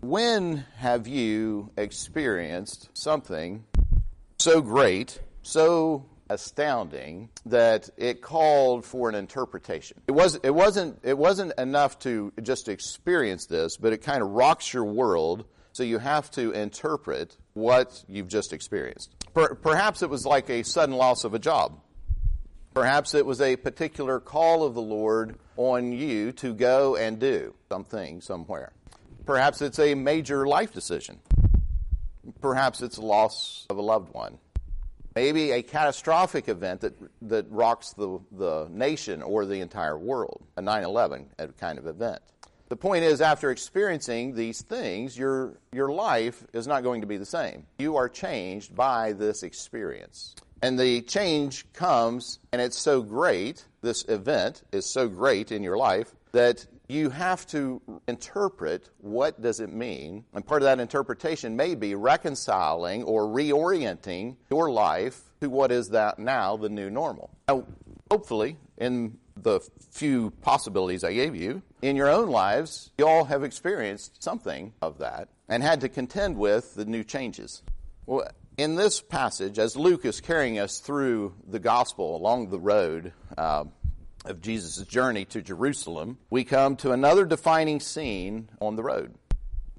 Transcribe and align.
When 0.00 0.64
have 0.76 1.08
you 1.08 1.70
experienced 1.76 2.90
something 2.92 3.64
so 4.38 4.60
great 4.60 5.20
so 5.42 6.04
astounding 6.30 7.30
that 7.46 7.88
it 7.96 8.20
called 8.20 8.84
for 8.84 9.08
an 9.08 9.14
interpretation. 9.14 10.00
It 10.06 10.12
was 10.12 10.36
it 10.42 10.54
wasn't 10.54 10.98
it 11.02 11.16
wasn't 11.16 11.52
enough 11.58 11.98
to 12.00 12.32
just 12.42 12.68
experience 12.68 13.46
this, 13.46 13.76
but 13.76 13.92
it 13.92 14.02
kind 14.02 14.22
of 14.22 14.28
rocks 14.30 14.72
your 14.72 14.84
world. 14.84 15.46
So 15.72 15.82
you 15.84 15.98
have 15.98 16.30
to 16.32 16.50
interpret 16.52 17.36
what 17.54 18.04
you've 18.08 18.28
just 18.28 18.52
experienced. 18.52 19.14
Per, 19.32 19.54
perhaps 19.54 20.02
it 20.02 20.10
was 20.10 20.26
like 20.26 20.50
a 20.50 20.62
sudden 20.62 20.96
loss 20.96 21.24
of 21.24 21.34
a 21.34 21.38
job. 21.38 21.80
Perhaps 22.74 23.14
it 23.14 23.24
was 23.24 23.40
a 23.40 23.56
particular 23.56 24.20
call 24.20 24.64
of 24.64 24.74
the 24.74 24.82
Lord 24.82 25.38
on 25.56 25.92
you 25.92 26.32
to 26.32 26.52
go 26.52 26.96
and 26.96 27.18
do 27.18 27.54
something 27.70 28.20
somewhere. 28.20 28.72
Perhaps 29.28 29.60
it's 29.60 29.78
a 29.78 29.94
major 29.94 30.48
life 30.48 30.72
decision. 30.72 31.20
Perhaps 32.40 32.80
it's 32.80 32.98
loss 32.98 33.66
of 33.68 33.76
a 33.76 33.82
loved 33.82 34.12
one 34.14 34.38
maybe 35.14 35.50
a 35.50 35.62
catastrophic 35.62 36.48
event 36.48 36.80
that, 36.80 36.94
that 37.22 37.44
rocks 37.50 37.92
the, 37.94 38.20
the 38.30 38.68
nation 38.70 39.20
or 39.20 39.46
the 39.46 39.60
entire 39.60 39.98
world, 39.98 40.44
a 40.56 40.62
9 40.62 40.84
11 40.84 41.26
kind 41.58 41.76
of 41.76 41.88
event. 41.88 42.20
The 42.68 42.76
point 42.76 43.02
is, 43.02 43.20
after 43.20 43.50
experiencing 43.50 44.36
these 44.36 44.62
things, 44.62 45.18
your, 45.18 45.58
your 45.72 45.90
life 45.90 46.46
is 46.52 46.68
not 46.68 46.84
going 46.84 47.00
to 47.00 47.08
be 47.08 47.16
the 47.16 47.26
same. 47.26 47.66
You 47.80 47.96
are 47.96 48.08
changed 48.08 48.76
by 48.76 49.12
this 49.12 49.42
experience. 49.42 50.36
And 50.62 50.78
the 50.78 51.02
change 51.02 51.64
comes, 51.72 52.38
and 52.52 52.62
it's 52.62 52.78
so 52.78 53.02
great, 53.02 53.64
this 53.82 54.04
event 54.04 54.62
is 54.70 54.86
so 54.86 55.08
great 55.08 55.50
in 55.50 55.64
your 55.64 55.76
life, 55.76 56.14
that 56.30 56.64
you 56.88 57.10
have 57.10 57.46
to 57.46 57.82
interpret 58.08 58.88
what 58.98 59.40
does 59.42 59.60
it 59.60 59.72
mean 59.72 60.24
and 60.32 60.44
part 60.44 60.62
of 60.62 60.64
that 60.64 60.80
interpretation 60.80 61.54
may 61.54 61.74
be 61.74 61.94
reconciling 61.94 63.02
or 63.02 63.26
reorienting 63.26 64.36
your 64.50 64.70
life 64.70 65.20
to 65.40 65.50
what 65.50 65.70
is 65.70 65.90
that 65.90 66.18
now 66.18 66.56
the 66.56 66.68
new 66.68 66.90
normal. 66.90 67.30
Now 67.46 67.64
hopefully 68.10 68.56
in 68.78 69.18
the 69.36 69.60
few 69.92 70.30
possibilities 70.42 71.04
i 71.04 71.12
gave 71.12 71.36
you 71.36 71.62
in 71.82 71.94
your 71.94 72.08
own 72.08 72.28
lives 72.28 72.90
you 72.98 73.06
all 73.06 73.24
have 73.24 73.44
experienced 73.44 74.22
something 74.22 74.72
of 74.82 74.98
that 74.98 75.28
and 75.48 75.62
had 75.62 75.80
to 75.82 75.88
contend 75.88 76.36
with 76.36 76.74
the 76.74 76.84
new 76.84 77.04
changes. 77.04 77.62
Well 78.06 78.28
in 78.56 78.74
this 78.74 79.00
passage 79.00 79.58
as 79.58 79.76
luke 79.76 80.04
is 80.04 80.20
carrying 80.20 80.58
us 80.58 80.80
through 80.80 81.34
the 81.46 81.60
gospel 81.60 82.16
along 82.16 82.48
the 82.48 82.58
road 82.58 83.12
uh, 83.36 83.64
of 84.24 84.40
Jesus' 84.40 84.84
journey 84.86 85.24
to 85.26 85.42
Jerusalem, 85.42 86.18
we 86.30 86.44
come 86.44 86.76
to 86.76 86.92
another 86.92 87.24
defining 87.24 87.80
scene 87.80 88.48
on 88.60 88.76
the 88.76 88.82
road. 88.82 89.14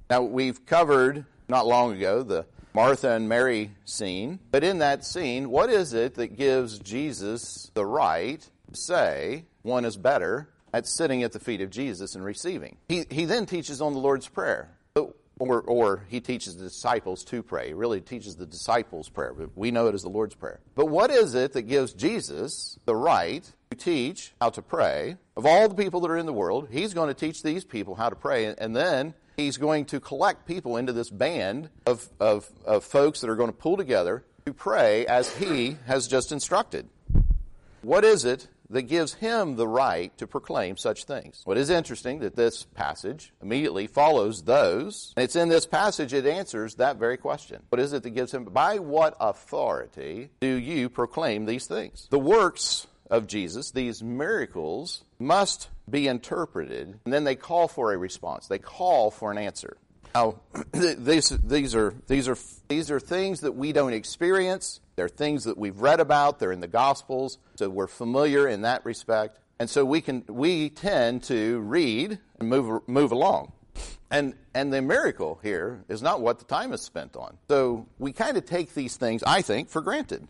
Now, 0.09 0.21
we've 0.21 0.65
covered 0.65 1.25
not 1.47 1.67
long 1.67 1.93
ago 1.93 2.23
the 2.23 2.45
Martha 2.73 3.11
and 3.11 3.27
Mary 3.27 3.71
scene, 3.85 4.39
but 4.51 4.63
in 4.63 4.79
that 4.79 5.03
scene, 5.03 5.49
what 5.49 5.69
is 5.69 5.93
it 5.93 6.15
that 6.15 6.37
gives 6.37 6.79
Jesus 6.79 7.71
the 7.73 7.85
right 7.85 8.41
to 8.71 8.79
say 8.79 9.45
one 9.63 9.85
is 9.85 9.97
better 9.97 10.49
at 10.73 10.87
sitting 10.87 11.23
at 11.23 11.31
the 11.31 11.39
feet 11.39 11.61
of 11.61 11.69
Jesus 11.69 12.15
and 12.15 12.23
receiving? 12.23 12.77
He, 12.87 13.05
he 13.09 13.25
then 13.25 13.45
teaches 13.45 13.81
on 13.81 13.93
the 13.93 13.99
Lord's 13.99 14.27
Prayer. 14.27 14.69
Or, 15.41 15.61
or 15.61 16.03
he 16.09 16.19
teaches 16.19 16.57
the 16.57 16.65
disciples 16.65 17.23
to 17.25 17.41
pray. 17.41 17.67
He 17.67 17.73
really 17.73 18.01
teaches 18.01 18.35
the 18.35 18.45
disciples 18.45 19.07
prayer, 19.07 19.33
but 19.33 19.57
we 19.57 19.71
know 19.71 19.87
it 19.87 19.95
as 19.95 20.01
the 20.01 20.09
Lord's 20.09 20.35
Prayer. 20.35 20.59
But 20.75 20.87
what 20.87 21.11
is 21.11 21.33
it 21.33 21.53
that 21.53 21.61
gives 21.61 21.93
Jesus 21.93 22.77
the 22.83 22.93
right 22.93 23.49
teach 23.79 24.33
how 24.39 24.49
to 24.51 24.61
pray? 24.61 25.17
Of 25.35 25.45
all 25.45 25.69
the 25.69 25.75
people 25.75 26.01
that 26.01 26.11
are 26.11 26.17
in 26.17 26.25
the 26.25 26.33
world, 26.33 26.67
he's 26.71 26.93
going 26.93 27.07
to 27.07 27.13
teach 27.13 27.43
these 27.43 27.63
people 27.63 27.95
how 27.95 28.09
to 28.09 28.15
pray, 28.15 28.45
and 28.45 28.75
then 28.75 29.13
he's 29.37 29.57
going 29.57 29.85
to 29.85 29.99
collect 29.99 30.45
people 30.45 30.77
into 30.77 30.93
this 30.93 31.09
band 31.09 31.69
of, 31.85 32.07
of, 32.19 32.49
of 32.65 32.83
folks 32.83 33.21
that 33.21 33.29
are 33.29 33.35
going 33.35 33.49
to 33.49 33.57
pull 33.57 33.77
together 33.77 34.23
to 34.45 34.53
pray 34.53 35.05
as 35.05 35.35
he 35.37 35.77
has 35.85 36.07
just 36.07 36.31
instructed. 36.31 36.87
What 37.81 38.03
is 38.03 38.25
it 38.25 38.47
that 38.69 38.83
gives 38.83 39.15
him 39.15 39.55
the 39.55 39.67
right 39.67 40.15
to 40.17 40.27
proclaim 40.27 40.77
such 40.77 41.05
things. 41.05 41.41
What 41.45 41.57
is 41.57 41.69
interesting 41.69 42.19
that 42.19 42.35
this 42.35 42.63
passage 42.63 43.33
immediately 43.41 43.87
follows 43.87 44.43
those, 44.43 45.13
and 45.17 45.23
it's 45.23 45.35
in 45.35 45.49
this 45.49 45.65
passage 45.65 46.13
it 46.13 46.25
answers 46.25 46.75
that 46.75 46.97
very 46.97 47.17
question. 47.17 47.63
What 47.69 47.79
is 47.79 47.93
it 47.93 48.03
that 48.03 48.11
gives 48.11 48.33
him 48.33 48.45
by 48.45 48.79
what 48.79 49.15
authority 49.19 50.29
do 50.39 50.47
you 50.47 50.89
proclaim 50.89 51.45
these 51.45 51.65
things? 51.65 52.07
The 52.11 52.19
works 52.19 52.87
of 53.09 53.27
Jesus, 53.27 53.71
these 53.71 54.03
miracles 54.03 55.03
must 55.17 55.69
be 55.89 56.07
interpreted, 56.07 56.99
and 57.03 57.13
then 57.13 57.23
they 57.23 57.35
call 57.35 57.67
for 57.67 57.93
a 57.93 57.97
response. 57.97 58.47
They 58.47 58.59
call 58.59 59.11
for 59.11 59.31
an 59.31 59.37
answer. 59.37 59.77
Now, 60.13 60.39
these, 60.73 61.29
these, 61.29 61.75
are, 61.75 61.93
these, 62.07 62.27
are, 62.27 62.37
these 62.67 62.91
are 62.91 62.99
things 62.99 63.41
that 63.41 63.53
we 63.53 63.71
don't 63.71 63.93
experience. 63.93 64.79
They're 64.95 65.09
things 65.09 65.45
that 65.45 65.57
we've 65.57 65.79
read 65.79 65.99
about. 65.99 66.39
They're 66.39 66.51
in 66.51 66.59
the 66.59 66.67
Gospels, 66.67 67.37
so 67.55 67.69
we're 67.69 67.87
familiar 67.87 68.47
in 68.47 68.61
that 68.61 68.85
respect. 68.85 69.39
And 69.59 69.69
so 69.69 69.83
we, 69.83 70.01
can, 70.01 70.23
we 70.27 70.69
tend 70.69 71.23
to 71.23 71.59
read 71.59 72.19
and 72.39 72.49
move, 72.49 72.87
move 72.87 73.11
along. 73.11 73.51
And, 74.11 74.33
and 74.53 74.73
the 74.73 74.81
miracle 74.81 75.39
here 75.43 75.83
is 75.87 76.01
not 76.01 76.21
what 76.21 76.39
the 76.39 76.45
time 76.45 76.73
is 76.73 76.81
spent 76.81 77.15
on. 77.15 77.37
So 77.47 77.87
we 77.99 78.11
kind 78.11 78.37
of 78.37 78.45
take 78.45 78.73
these 78.73 78.97
things, 78.97 79.21
I 79.23 79.41
think, 79.41 79.69
for 79.69 79.81
granted. 79.81 80.27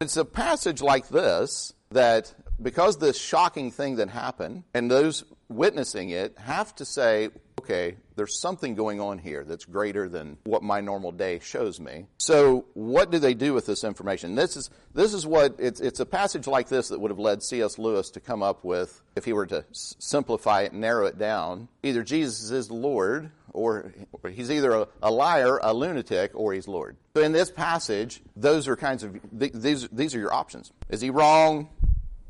It's 0.00 0.16
a 0.16 0.24
passage 0.24 0.80
like 0.80 1.08
this 1.08 1.74
that, 1.92 2.32
because 2.62 2.98
this 2.98 3.20
shocking 3.20 3.70
thing 3.70 3.96
that 3.96 4.08
happened, 4.10 4.64
and 4.74 4.90
those 4.90 5.24
witnessing 5.48 6.10
it 6.10 6.38
have 6.38 6.74
to 6.76 6.84
say, 6.84 7.30
okay, 7.60 7.96
there's 8.14 8.40
something 8.40 8.74
going 8.74 9.00
on 9.00 9.18
here 9.18 9.44
that's 9.44 9.64
greater 9.64 10.08
than 10.08 10.38
what 10.44 10.62
my 10.62 10.80
normal 10.80 11.10
day 11.10 11.40
shows 11.42 11.80
me. 11.80 12.06
So, 12.18 12.66
what 12.74 13.10
do 13.10 13.18
they 13.18 13.34
do 13.34 13.54
with 13.54 13.66
this 13.66 13.82
information? 13.82 14.34
This 14.34 14.56
is 14.56 14.70
this 14.94 15.14
is 15.14 15.26
what 15.26 15.56
it's 15.58 15.80
it's 15.80 16.00
a 16.00 16.06
passage 16.06 16.46
like 16.46 16.68
this 16.68 16.88
that 16.88 17.00
would 17.00 17.10
have 17.10 17.18
led 17.18 17.42
C.S. 17.42 17.78
Lewis 17.78 18.10
to 18.10 18.20
come 18.20 18.42
up 18.42 18.64
with 18.64 19.02
if 19.16 19.24
he 19.24 19.32
were 19.32 19.46
to 19.46 19.64
s- 19.70 19.96
simplify 19.98 20.62
it 20.62 20.72
and 20.72 20.80
narrow 20.80 21.06
it 21.06 21.18
down. 21.18 21.68
Either 21.82 22.02
Jesus 22.02 22.50
is 22.50 22.70
Lord, 22.70 23.30
or 23.52 23.92
he's 24.30 24.50
either 24.50 24.72
a, 24.72 24.88
a, 25.02 25.10
liar, 25.10 25.58
a 25.62 25.72
lunatic, 25.72 26.32
or 26.34 26.52
he's 26.52 26.68
Lord. 26.68 26.96
So, 27.14 27.22
in 27.22 27.32
this 27.32 27.50
passage, 27.50 28.20
those 28.36 28.68
are 28.68 28.76
kinds 28.76 29.02
of 29.02 29.18
these 29.32 29.88
these 29.88 30.14
are 30.14 30.18
your 30.18 30.32
options. 30.32 30.72
Is 30.88 31.00
he 31.00 31.10
wrong? 31.10 31.68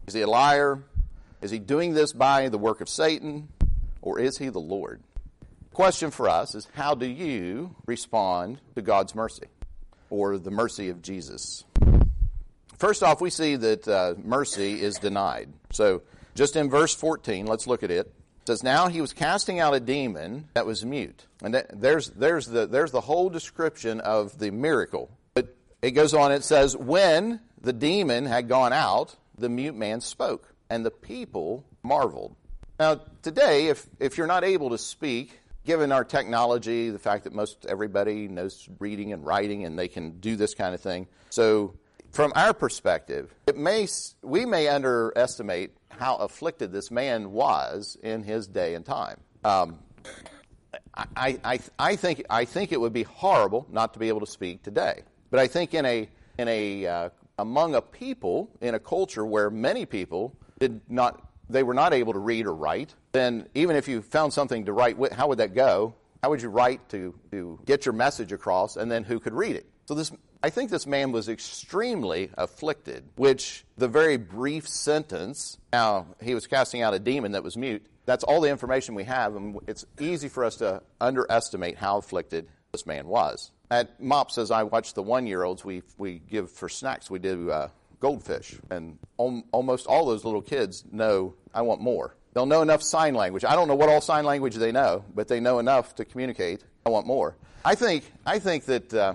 Is 0.06 0.14
he 0.14 0.22
a 0.22 0.26
liar? 0.26 0.82
Is 1.42 1.50
he 1.50 1.58
doing 1.58 1.94
this 1.94 2.12
by 2.12 2.48
the 2.48 2.58
work 2.58 2.80
of 2.80 2.88
Satan? 2.88 3.48
Or 4.02 4.18
is 4.18 4.38
he 4.38 4.48
the 4.48 4.60
Lord? 4.60 5.02
question 5.80 6.10
for 6.10 6.28
us 6.28 6.54
is 6.54 6.68
how 6.74 6.94
do 6.94 7.06
you 7.06 7.74
respond 7.86 8.60
to 8.74 8.82
God's 8.82 9.14
mercy 9.14 9.46
or 10.10 10.36
the 10.38 10.50
mercy 10.50 10.90
of 10.90 11.00
Jesus? 11.00 11.64
First 12.78 13.02
off, 13.02 13.20
we 13.20 13.30
see 13.30 13.56
that 13.56 13.88
uh, 13.88 14.14
mercy 14.22 14.80
is 14.80 14.96
denied. 14.96 15.50
So, 15.70 16.02
just 16.34 16.56
in 16.56 16.70
verse 16.70 16.94
14, 16.94 17.46
let's 17.46 17.66
look 17.66 17.82
at 17.82 17.90
it. 17.90 18.12
Says, 18.50 18.64
Now 18.64 18.88
he 18.88 19.00
was 19.00 19.12
casting 19.12 19.60
out 19.60 19.74
a 19.74 19.80
demon 19.80 20.48
that 20.54 20.66
was 20.66 20.84
mute. 20.84 21.24
And 21.40 21.54
that, 21.54 21.80
there's, 21.80 22.08
there's, 22.10 22.46
the, 22.46 22.66
there's 22.66 22.90
the 22.90 23.00
whole 23.00 23.30
description 23.30 24.00
of 24.00 24.40
the 24.40 24.50
miracle. 24.50 25.08
But 25.34 25.54
it 25.82 25.92
goes 25.92 26.14
on, 26.14 26.32
it 26.32 26.42
says, 26.42 26.76
When 26.76 27.38
the 27.60 27.72
demon 27.72 28.26
had 28.26 28.48
gone 28.48 28.72
out, 28.72 29.14
the 29.38 29.48
mute 29.48 29.76
man 29.76 30.00
spoke, 30.00 30.52
and 30.68 30.84
the 30.84 30.90
people 30.90 31.64
marveled. 31.84 32.34
Now, 32.80 33.02
today, 33.22 33.68
if, 33.68 33.86
if 34.00 34.18
you're 34.18 34.26
not 34.26 34.42
able 34.42 34.70
to 34.70 34.78
speak, 34.78 35.38
given 35.64 35.92
our 35.92 36.02
technology, 36.02 36.90
the 36.90 36.98
fact 36.98 37.22
that 37.24 37.32
most 37.32 37.66
everybody 37.66 38.26
knows 38.26 38.68
reading 38.80 39.12
and 39.12 39.24
writing 39.24 39.64
and 39.64 39.78
they 39.78 39.86
can 39.86 40.18
do 40.18 40.34
this 40.34 40.54
kind 40.54 40.74
of 40.74 40.80
thing. 40.80 41.06
So, 41.28 41.74
from 42.10 42.32
our 42.34 42.52
perspective, 42.52 43.32
it 43.46 43.56
may, 43.56 43.86
we 44.22 44.44
may 44.44 44.66
underestimate 44.66 45.70
how 45.90 46.16
afflicted 46.16 46.72
this 46.72 46.90
man 46.90 47.32
was 47.32 47.96
in 48.02 48.22
his 48.22 48.46
day 48.46 48.74
and 48.74 48.84
time. 48.84 49.20
Um, 49.44 49.78
I, 50.94 51.38
I, 51.44 51.60
I, 51.78 51.96
think, 51.96 52.24
I 52.30 52.44
think 52.44 52.72
it 52.72 52.80
would 52.80 52.92
be 52.92 53.02
horrible 53.02 53.66
not 53.70 53.94
to 53.94 53.98
be 53.98 54.08
able 54.08 54.20
to 54.20 54.26
speak 54.26 54.62
today. 54.62 55.02
But 55.30 55.40
I 55.40 55.46
think 55.46 55.74
in 55.74 55.84
a, 55.84 56.08
in 56.38 56.48
a, 56.48 56.86
uh, 56.86 57.10
among 57.38 57.74
a 57.74 57.82
people, 57.82 58.50
in 58.60 58.74
a 58.74 58.80
culture 58.80 59.24
where 59.24 59.50
many 59.50 59.86
people 59.86 60.36
did 60.58 60.80
not 60.88 61.26
they 61.48 61.64
were 61.64 61.74
not 61.74 61.92
able 61.92 62.12
to 62.12 62.18
read 62.20 62.46
or 62.46 62.54
write, 62.54 62.94
then 63.10 63.48
even 63.56 63.74
if 63.74 63.88
you 63.88 64.02
found 64.02 64.32
something 64.32 64.66
to 64.66 64.72
write, 64.72 64.96
how 65.12 65.26
would 65.26 65.38
that 65.38 65.52
go? 65.52 65.96
how 66.22 66.30
would 66.30 66.42
you 66.42 66.48
write 66.48 66.86
to, 66.90 67.14
to 67.30 67.58
get 67.64 67.86
your 67.86 67.94
message 67.94 68.32
across, 68.32 68.76
and 68.76 68.90
then 68.90 69.04
who 69.04 69.18
could 69.20 69.32
read 69.32 69.56
it? 69.56 69.66
So 69.86 69.94
this, 69.94 70.12
I 70.42 70.50
think 70.50 70.70
this 70.70 70.86
man 70.86 71.12
was 71.12 71.28
extremely 71.28 72.30
afflicted, 72.38 73.04
which 73.16 73.64
the 73.76 73.88
very 73.88 74.16
brief 74.16 74.66
sentence, 74.66 75.58
now 75.72 76.06
he 76.22 76.34
was 76.34 76.46
casting 76.46 76.80
out 76.80 76.94
a 76.94 76.98
demon 76.98 77.32
that 77.32 77.44
was 77.44 77.56
mute, 77.58 77.84
that's 78.06 78.24
all 78.24 78.40
the 78.40 78.48
information 78.48 78.94
we 78.94 79.04
have, 79.04 79.36
and 79.36 79.58
it's 79.66 79.84
easy 80.00 80.28
for 80.28 80.44
us 80.44 80.56
to 80.56 80.82
underestimate 81.00 81.76
how 81.76 81.98
afflicted 81.98 82.48
this 82.72 82.86
man 82.86 83.06
was. 83.06 83.52
At 83.70 84.00
MOPS, 84.00 84.38
as 84.38 84.50
I 84.50 84.62
watch 84.62 84.94
the 84.94 85.02
one 85.02 85.26
year 85.26 85.42
olds, 85.42 85.64
we, 85.64 85.82
we 85.98 86.18
give 86.18 86.50
for 86.50 86.68
snacks, 86.68 87.10
we 87.10 87.18
do 87.18 87.50
uh, 87.50 87.68
goldfish. 88.00 88.56
And 88.70 88.98
al- 89.18 89.44
almost 89.52 89.86
all 89.86 90.06
those 90.06 90.24
little 90.24 90.42
kids 90.42 90.84
know, 90.90 91.34
I 91.54 91.62
want 91.62 91.80
more. 91.80 92.16
They'll 92.32 92.46
know 92.46 92.62
enough 92.62 92.82
sign 92.82 93.14
language. 93.14 93.44
I 93.44 93.54
don't 93.54 93.68
know 93.68 93.74
what 93.74 93.88
all 93.88 94.00
sign 94.00 94.24
language 94.24 94.54
they 94.54 94.72
know, 94.72 95.04
but 95.14 95.28
they 95.28 95.40
know 95.40 95.58
enough 95.58 95.94
to 95.96 96.04
communicate, 96.04 96.64
I 96.86 96.88
want 96.90 97.06
more. 97.06 97.36
I 97.64 97.74
think, 97.74 98.10
I 98.24 98.38
think 98.38 98.64
that, 98.64 98.94
uh, 98.94 99.14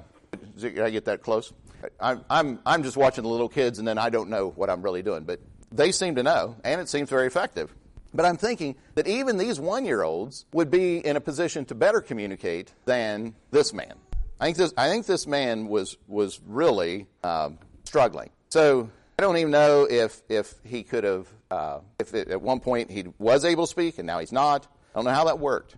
did 0.57 0.80
I 0.80 0.90
get 0.90 1.06
that 1.06 1.22
close? 1.22 1.54
I'm, 2.00 2.24
I'm, 2.30 2.60
I'm 2.66 2.84
just 2.84 2.98
watching 2.98 3.24
the 3.24 3.30
little 3.30 3.50
kids 3.50 3.80
and 3.80 3.88
then 3.88 3.98
I 3.98 4.10
don't 4.10 4.30
know 4.30 4.50
what 4.50 4.69
I'm 4.69 4.81
really 4.81 5.04
doing, 5.04 5.24
but 5.24 5.40
they 5.72 5.92
seem 5.92 6.16
to 6.16 6.24
know, 6.24 6.56
and 6.63 6.80
it 6.81 6.90
seems 6.90 7.10
very 7.10 7.28
effective. 7.28 7.74
But 8.13 8.25
I'm 8.25 8.38
thinking 8.38 8.75
that 8.96 9.07
even 9.07 9.38
these 9.38 9.60
one 9.60 9.86
year 9.86 10.02
olds 10.02 10.46
would 10.54 10.72
be 10.72 11.06
in 11.06 11.18
a 11.18 11.22
position 11.22 11.66
to 11.66 11.75
better 11.75 12.00
communicate 12.00 12.72
than 12.86 13.36
this 13.52 13.74
man. 13.74 13.94
I 14.40 14.46
think 14.46 14.57
this, 14.57 14.74
I 14.78 14.90
think 14.90 15.06
this 15.06 15.28
man 15.28 15.68
was, 15.68 15.98
was 16.07 16.40
really 16.46 17.07
um, 17.24 17.57
struggling. 17.84 18.30
So 18.50 18.90
I 19.19 19.22
don't 19.22 19.38
even 19.38 19.52
know 19.52 19.86
if, 19.90 20.22
if 20.30 20.56
he 20.63 20.84
could 20.84 21.04
have, 21.04 21.28
uh, 21.52 21.80
if 22.00 22.13
it, 22.13 22.30
at 22.30 22.42
one 22.42 22.62
point 22.62 22.90
he 22.90 23.06
was 23.18 23.44
able 23.44 23.66
to 23.66 23.69
speak 23.69 23.98
and 23.98 24.07
now 24.07 24.19
he's 24.19 24.31
not. 24.31 24.66
I 24.94 25.00
don't 25.00 25.06
know 25.06 25.12
how 25.12 25.25
that 25.25 25.40
worked. 25.40 25.75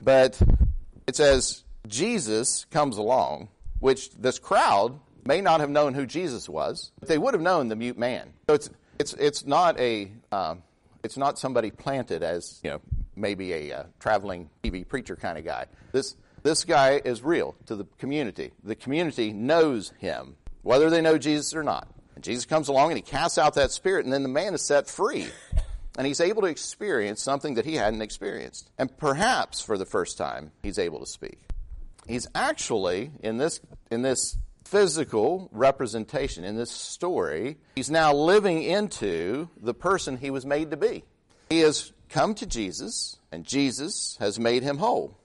But 0.00 0.40
it 1.06 1.16
says, 1.16 1.64
Jesus 1.88 2.64
comes 2.70 2.96
along, 2.96 3.48
which 3.80 4.10
this 4.12 4.38
crowd 4.38 4.98
may 5.24 5.40
not 5.40 5.60
have 5.60 5.70
known 5.70 5.94
who 5.94 6.06
Jesus 6.06 6.48
was, 6.48 6.92
but 6.98 7.08
they 7.08 7.18
would 7.18 7.34
have 7.34 7.42
known 7.42 7.68
the 7.68 7.76
mute 7.76 7.98
man. 7.98 8.32
So 8.48 8.54
it's, 8.54 8.70
it's, 8.98 9.12
it's 9.14 9.46
not 9.46 9.78
a, 9.78 10.10
um, 10.32 10.62
it's 11.02 11.16
not 11.16 11.38
somebody 11.38 11.70
planted 11.70 12.22
as, 12.22 12.60
you 12.62 12.70
know, 12.70 12.80
maybe 13.16 13.52
a 13.52 13.78
uh, 13.78 13.84
traveling 13.98 14.50
TV 14.62 14.86
preacher 14.86 15.16
kind 15.16 15.38
of 15.38 15.44
guy. 15.44 15.66
This, 15.92 16.16
this 16.42 16.64
guy 16.64 17.00
is 17.04 17.22
real 17.22 17.54
to 17.66 17.76
the 17.76 17.84
community. 17.98 18.52
The 18.62 18.76
community 18.76 19.32
knows 19.32 19.92
him, 19.98 20.36
whether 20.62 20.90
they 20.90 21.00
know 21.00 21.18
Jesus 21.18 21.54
or 21.54 21.62
not. 21.62 21.88
And 22.14 22.22
Jesus 22.22 22.44
comes 22.44 22.68
along 22.68 22.90
and 22.90 22.98
he 22.98 23.02
casts 23.02 23.38
out 23.38 23.54
that 23.54 23.70
spirit, 23.70 24.04
and 24.04 24.12
then 24.12 24.22
the 24.22 24.28
man 24.28 24.54
is 24.54 24.62
set 24.62 24.86
free. 24.88 25.26
And 25.98 26.06
he's 26.06 26.20
able 26.20 26.42
to 26.42 26.48
experience 26.48 27.22
something 27.22 27.54
that 27.54 27.64
he 27.64 27.74
hadn't 27.74 28.02
experienced. 28.02 28.70
And 28.78 28.94
perhaps 28.98 29.62
for 29.62 29.78
the 29.78 29.86
first 29.86 30.18
time, 30.18 30.52
he's 30.62 30.78
able 30.78 31.00
to 31.00 31.06
speak. 31.06 31.38
He's 32.06 32.26
actually, 32.34 33.10
in 33.22 33.38
this, 33.38 33.60
in 33.90 34.02
this 34.02 34.38
physical 34.64 35.48
representation 35.52 36.44
in 36.44 36.56
this 36.56 36.70
story, 36.70 37.56
he's 37.74 37.90
now 37.90 38.12
living 38.12 38.62
into 38.62 39.48
the 39.60 39.74
person 39.74 40.16
he 40.16 40.30
was 40.30 40.44
made 40.44 40.70
to 40.70 40.76
be. 40.76 41.04
He 41.48 41.60
has 41.60 41.92
come 42.08 42.34
to 42.36 42.46
Jesus, 42.46 43.18
and 43.32 43.44
Jesus 43.44 44.16
has 44.20 44.38
made 44.38 44.62
him 44.62 44.78
whole. 44.78 45.18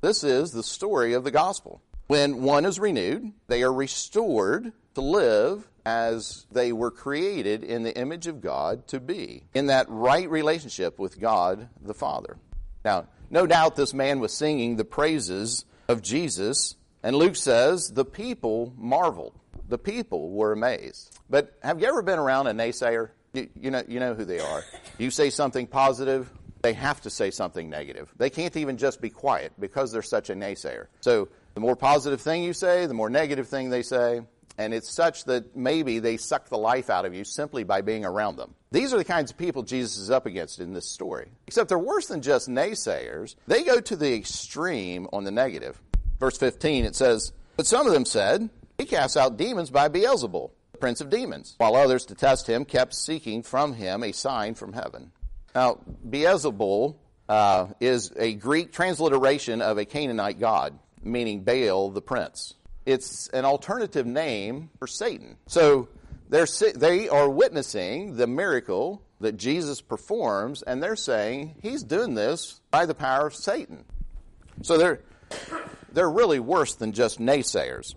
This 0.00 0.24
is 0.24 0.52
the 0.52 0.62
story 0.62 1.12
of 1.14 1.24
the 1.24 1.30
gospel. 1.30 1.82
When 2.06 2.42
one 2.42 2.64
is 2.64 2.78
renewed, 2.78 3.32
they 3.48 3.62
are 3.62 3.72
restored 3.72 4.72
to 4.94 5.00
live 5.00 5.68
as 5.84 6.46
they 6.50 6.72
were 6.72 6.90
created 6.90 7.64
in 7.64 7.82
the 7.82 7.96
image 7.96 8.26
of 8.26 8.40
God 8.40 8.86
to 8.88 9.00
be, 9.00 9.44
in 9.54 9.66
that 9.66 9.86
right 9.88 10.28
relationship 10.28 10.98
with 10.98 11.20
God 11.20 11.68
the 11.82 11.94
Father. 11.94 12.38
Now, 12.84 13.06
no 13.30 13.46
doubt 13.46 13.76
this 13.76 13.92
man 13.92 14.20
was 14.20 14.32
singing 14.32 14.76
the 14.76 14.84
praises 14.84 15.64
of 15.88 16.02
Jesus 16.02 16.76
and 17.06 17.14
Luke 17.14 17.36
says, 17.36 17.92
the 17.92 18.04
people 18.04 18.72
marveled. 18.76 19.32
The 19.68 19.78
people 19.78 20.30
were 20.30 20.52
amazed. 20.52 21.16
But 21.30 21.56
have 21.62 21.80
you 21.80 21.86
ever 21.86 22.02
been 22.02 22.18
around 22.18 22.48
a 22.48 22.52
naysayer? 22.52 23.10
You, 23.32 23.48
you, 23.54 23.70
know, 23.70 23.84
you 23.86 24.00
know 24.00 24.14
who 24.14 24.24
they 24.24 24.40
are. 24.40 24.64
You 24.98 25.10
say 25.10 25.30
something 25.30 25.68
positive, 25.68 26.32
they 26.62 26.72
have 26.72 27.00
to 27.02 27.10
say 27.10 27.30
something 27.30 27.70
negative. 27.70 28.12
They 28.16 28.28
can't 28.28 28.56
even 28.56 28.76
just 28.76 29.00
be 29.00 29.10
quiet 29.10 29.52
because 29.60 29.92
they're 29.92 30.02
such 30.02 30.30
a 30.30 30.34
naysayer. 30.34 30.86
So 31.00 31.28
the 31.54 31.60
more 31.60 31.76
positive 31.76 32.20
thing 32.20 32.42
you 32.42 32.52
say, 32.52 32.86
the 32.86 32.94
more 32.94 33.08
negative 33.08 33.46
thing 33.46 33.70
they 33.70 33.82
say. 33.82 34.22
And 34.58 34.72
it's 34.72 34.90
such 34.90 35.24
that 35.24 35.54
maybe 35.54 35.98
they 35.98 36.16
suck 36.16 36.48
the 36.48 36.56
life 36.56 36.88
out 36.88 37.04
of 37.04 37.14
you 37.14 37.24
simply 37.24 37.62
by 37.62 37.82
being 37.82 38.04
around 38.04 38.36
them. 38.36 38.54
These 38.70 38.94
are 38.94 38.98
the 38.98 39.04
kinds 39.04 39.30
of 39.30 39.36
people 39.36 39.62
Jesus 39.62 39.98
is 39.98 40.10
up 40.10 40.26
against 40.26 40.60
in 40.60 40.72
this 40.72 40.88
story. 40.88 41.28
Except 41.46 41.68
they're 41.68 41.78
worse 41.78 42.06
than 42.06 42.22
just 42.22 42.48
naysayers. 42.48 43.36
They 43.46 43.64
go 43.64 43.80
to 43.80 43.96
the 43.96 44.14
extreme 44.14 45.08
on 45.12 45.24
the 45.24 45.30
negative 45.30 45.80
verse 46.18 46.38
15, 46.38 46.84
it 46.84 46.96
says, 46.96 47.32
But 47.56 47.66
some 47.66 47.86
of 47.86 47.92
them 47.92 48.04
said, 48.04 48.48
He 48.78 48.84
casts 48.84 49.16
out 49.16 49.36
demons 49.36 49.70
by 49.70 49.88
Beelzebul, 49.88 50.50
the 50.72 50.78
prince 50.78 51.00
of 51.00 51.10
demons, 51.10 51.54
while 51.58 51.76
others, 51.76 52.06
to 52.06 52.14
test 52.14 52.46
him, 52.46 52.64
kept 52.64 52.94
seeking 52.94 53.42
from 53.42 53.74
him 53.74 54.02
a 54.02 54.12
sign 54.12 54.54
from 54.54 54.72
heaven. 54.72 55.12
Now, 55.54 55.80
Beelzebul 56.08 56.96
uh, 57.28 57.66
is 57.80 58.12
a 58.16 58.34
Greek 58.34 58.72
transliteration 58.72 59.62
of 59.62 59.78
a 59.78 59.84
Canaanite 59.84 60.38
god, 60.38 60.78
meaning 61.02 61.42
Baal 61.44 61.90
the 61.90 62.02
prince. 62.02 62.54
It's 62.86 63.28
an 63.28 63.44
alternative 63.44 64.06
name 64.06 64.70
for 64.78 64.86
Satan. 64.86 65.36
So 65.46 65.88
they're, 66.28 66.46
they 66.74 67.08
are 67.08 67.28
witnessing 67.28 68.16
the 68.16 68.26
miracle 68.26 69.02
that 69.20 69.36
Jesus 69.36 69.80
performs, 69.80 70.62
and 70.62 70.82
they're 70.82 70.96
saying 70.96 71.56
he's 71.62 71.82
doing 71.82 72.14
this 72.14 72.60
by 72.70 72.86
the 72.86 72.94
power 72.94 73.26
of 73.26 73.34
Satan. 73.34 73.84
So 74.62 74.78
they're 74.78 75.00
they're 75.92 76.10
really 76.10 76.40
worse 76.40 76.74
than 76.74 76.92
just 76.92 77.18
naysayers. 77.18 77.94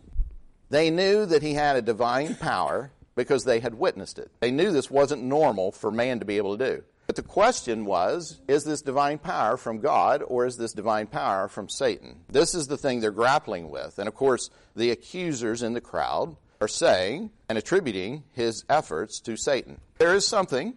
They 0.69 0.89
knew 0.89 1.25
that 1.25 1.41
he 1.41 1.53
had 1.53 1.75
a 1.75 1.81
divine 1.81 2.35
power 2.35 2.91
because 3.15 3.43
they 3.43 3.59
had 3.59 3.75
witnessed 3.75 4.19
it. 4.19 4.31
They 4.39 4.51
knew 4.51 4.71
this 4.71 4.89
wasn't 4.89 5.23
normal 5.23 5.71
for 5.71 5.91
man 5.91 6.19
to 6.19 6.25
be 6.25 6.37
able 6.37 6.57
to 6.57 6.75
do. 6.77 6.83
But 7.09 7.15
the 7.15 7.23
question 7.23 7.85
was, 7.85 8.39
is 8.47 8.65
this 8.65 8.83
divine 8.83 9.17
power 9.17 9.57
from 9.57 9.79
God 9.79 10.21
or 10.27 10.45
is 10.45 10.57
this 10.57 10.73
divine 10.73 11.07
power 11.07 11.47
from 11.47 11.67
Satan? 11.67 12.19
This 12.29 12.53
is 12.53 12.67
the 12.67 12.77
thing 12.77 12.99
they're 12.99 13.09
grappling 13.09 13.71
with. 13.71 13.97
And 13.97 14.07
of 14.07 14.13
course, 14.13 14.51
the 14.75 14.91
accusers 14.91 15.63
in 15.63 15.73
the 15.73 15.81
crowd 15.81 16.35
are 16.61 16.67
saying 16.67 17.31
and 17.49 17.57
attributing 17.57 18.25
his 18.33 18.63
efforts 18.69 19.19
to 19.21 19.37
Satan. 19.37 19.81
There 19.97 20.13
is 20.13 20.27
something 20.27 20.75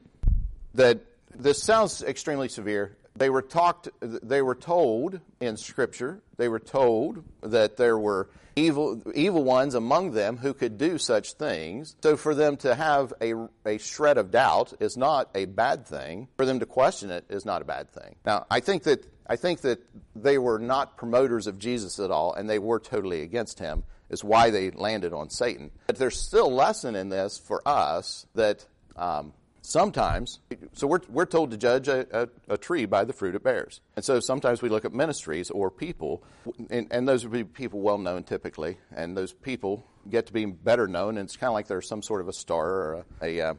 that 0.72 1.00
this 1.34 1.62
sounds 1.62 2.02
extremely 2.02 2.48
severe 2.48 2.96
they 3.16 3.30
were 3.30 3.42
talked 3.42 3.88
they 4.00 4.42
were 4.42 4.54
told 4.54 5.20
in 5.40 5.56
scripture 5.56 6.22
they 6.36 6.48
were 6.48 6.58
told 6.58 7.22
that 7.42 7.76
there 7.76 7.98
were 7.98 8.28
evil 8.56 9.02
evil 9.14 9.44
ones 9.44 9.74
among 9.74 10.12
them 10.12 10.36
who 10.36 10.54
could 10.54 10.78
do 10.78 10.98
such 10.98 11.34
things. 11.34 11.96
So 12.02 12.16
for 12.16 12.34
them 12.34 12.56
to 12.58 12.74
have 12.74 13.12
a, 13.20 13.34
a 13.64 13.78
shred 13.78 14.18
of 14.18 14.30
doubt 14.30 14.74
is 14.80 14.96
not 14.96 15.30
a 15.34 15.46
bad 15.46 15.86
thing. 15.86 16.28
For 16.36 16.46
them 16.46 16.60
to 16.60 16.66
question 16.66 17.10
it 17.10 17.24
is 17.28 17.44
not 17.44 17.62
a 17.62 17.64
bad 17.64 17.90
thing. 17.90 18.16
Now 18.24 18.46
i 18.50 18.60
think 18.60 18.84
that 18.84 19.06
i 19.26 19.36
think 19.36 19.60
that 19.62 19.80
they 20.16 20.38
were 20.38 20.58
not 20.58 20.96
promoters 20.96 21.46
of 21.46 21.58
jesus 21.58 21.98
at 21.98 22.10
all 22.10 22.34
and 22.34 22.48
they 22.48 22.58
were 22.58 22.80
totally 22.80 23.22
against 23.22 23.58
him 23.58 23.84
is 24.10 24.22
why 24.22 24.50
they 24.50 24.70
landed 24.70 25.12
on 25.12 25.30
satan. 25.30 25.70
But 25.86 25.96
there's 25.96 26.18
still 26.18 26.52
lesson 26.52 26.94
in 26.94 27.08
this 27.08 27.38
for 27.38 27.62
us 27.66 28.26
that 28.34 28.66
um, 28.96 29.32
Sometimes, 29.62 30.40
so 30.72 30.88
we're, 30.88 31.00
we're 31.08 31.24
told 31.24 31.52
to 31.52 31.56
judge 31.56 31.86
a, 31.86 32.06
a, 32.22 32.54
a, 32.54 32.58
tree 32.58 32.84
by 32.84 33.04
the 33.04 33.12
fruit 33.12 33.36
it 33.36 33.44
bears. 33.44 33.80
And 33.94 34.04
so 34.04 34.18
sometimes 34.18 34.60
we 34.60 34.68
look 34.68 34.84
at 34.84 34.92
ministries 34.92 35.50
or 35.50 35.70
people, 35.70 36.24
and, 36.68 36.88
and 36.90 37.08
those 37.08 37.24
would 37.24 37.32
be 37.32 37.44
people 37.44 37.80
well 37.80 37.98
known 37.98 38.24
typically, 38.24 38.78
and 38.94 39.16
those 39.16 39.32
people 39.32 39.86
get 40.10 40.26
to 40.26 40.32
be 40.32 40.46
better 40.46 40.88
known, 40.88 41.16
and 41.16 41.26
it's 41.26 41.36
kind 41.36 41.48
of 41.48 41.54
like 41.54 41.68
they're 41.68 41.80
some 41.80 42.02
sort 42.02 42.20
of 42.20 42.28
a 42.28 42.32
star 42.32 42.68
or 42.68 43.04
a, 43.22 43.38
a 43.38 43.56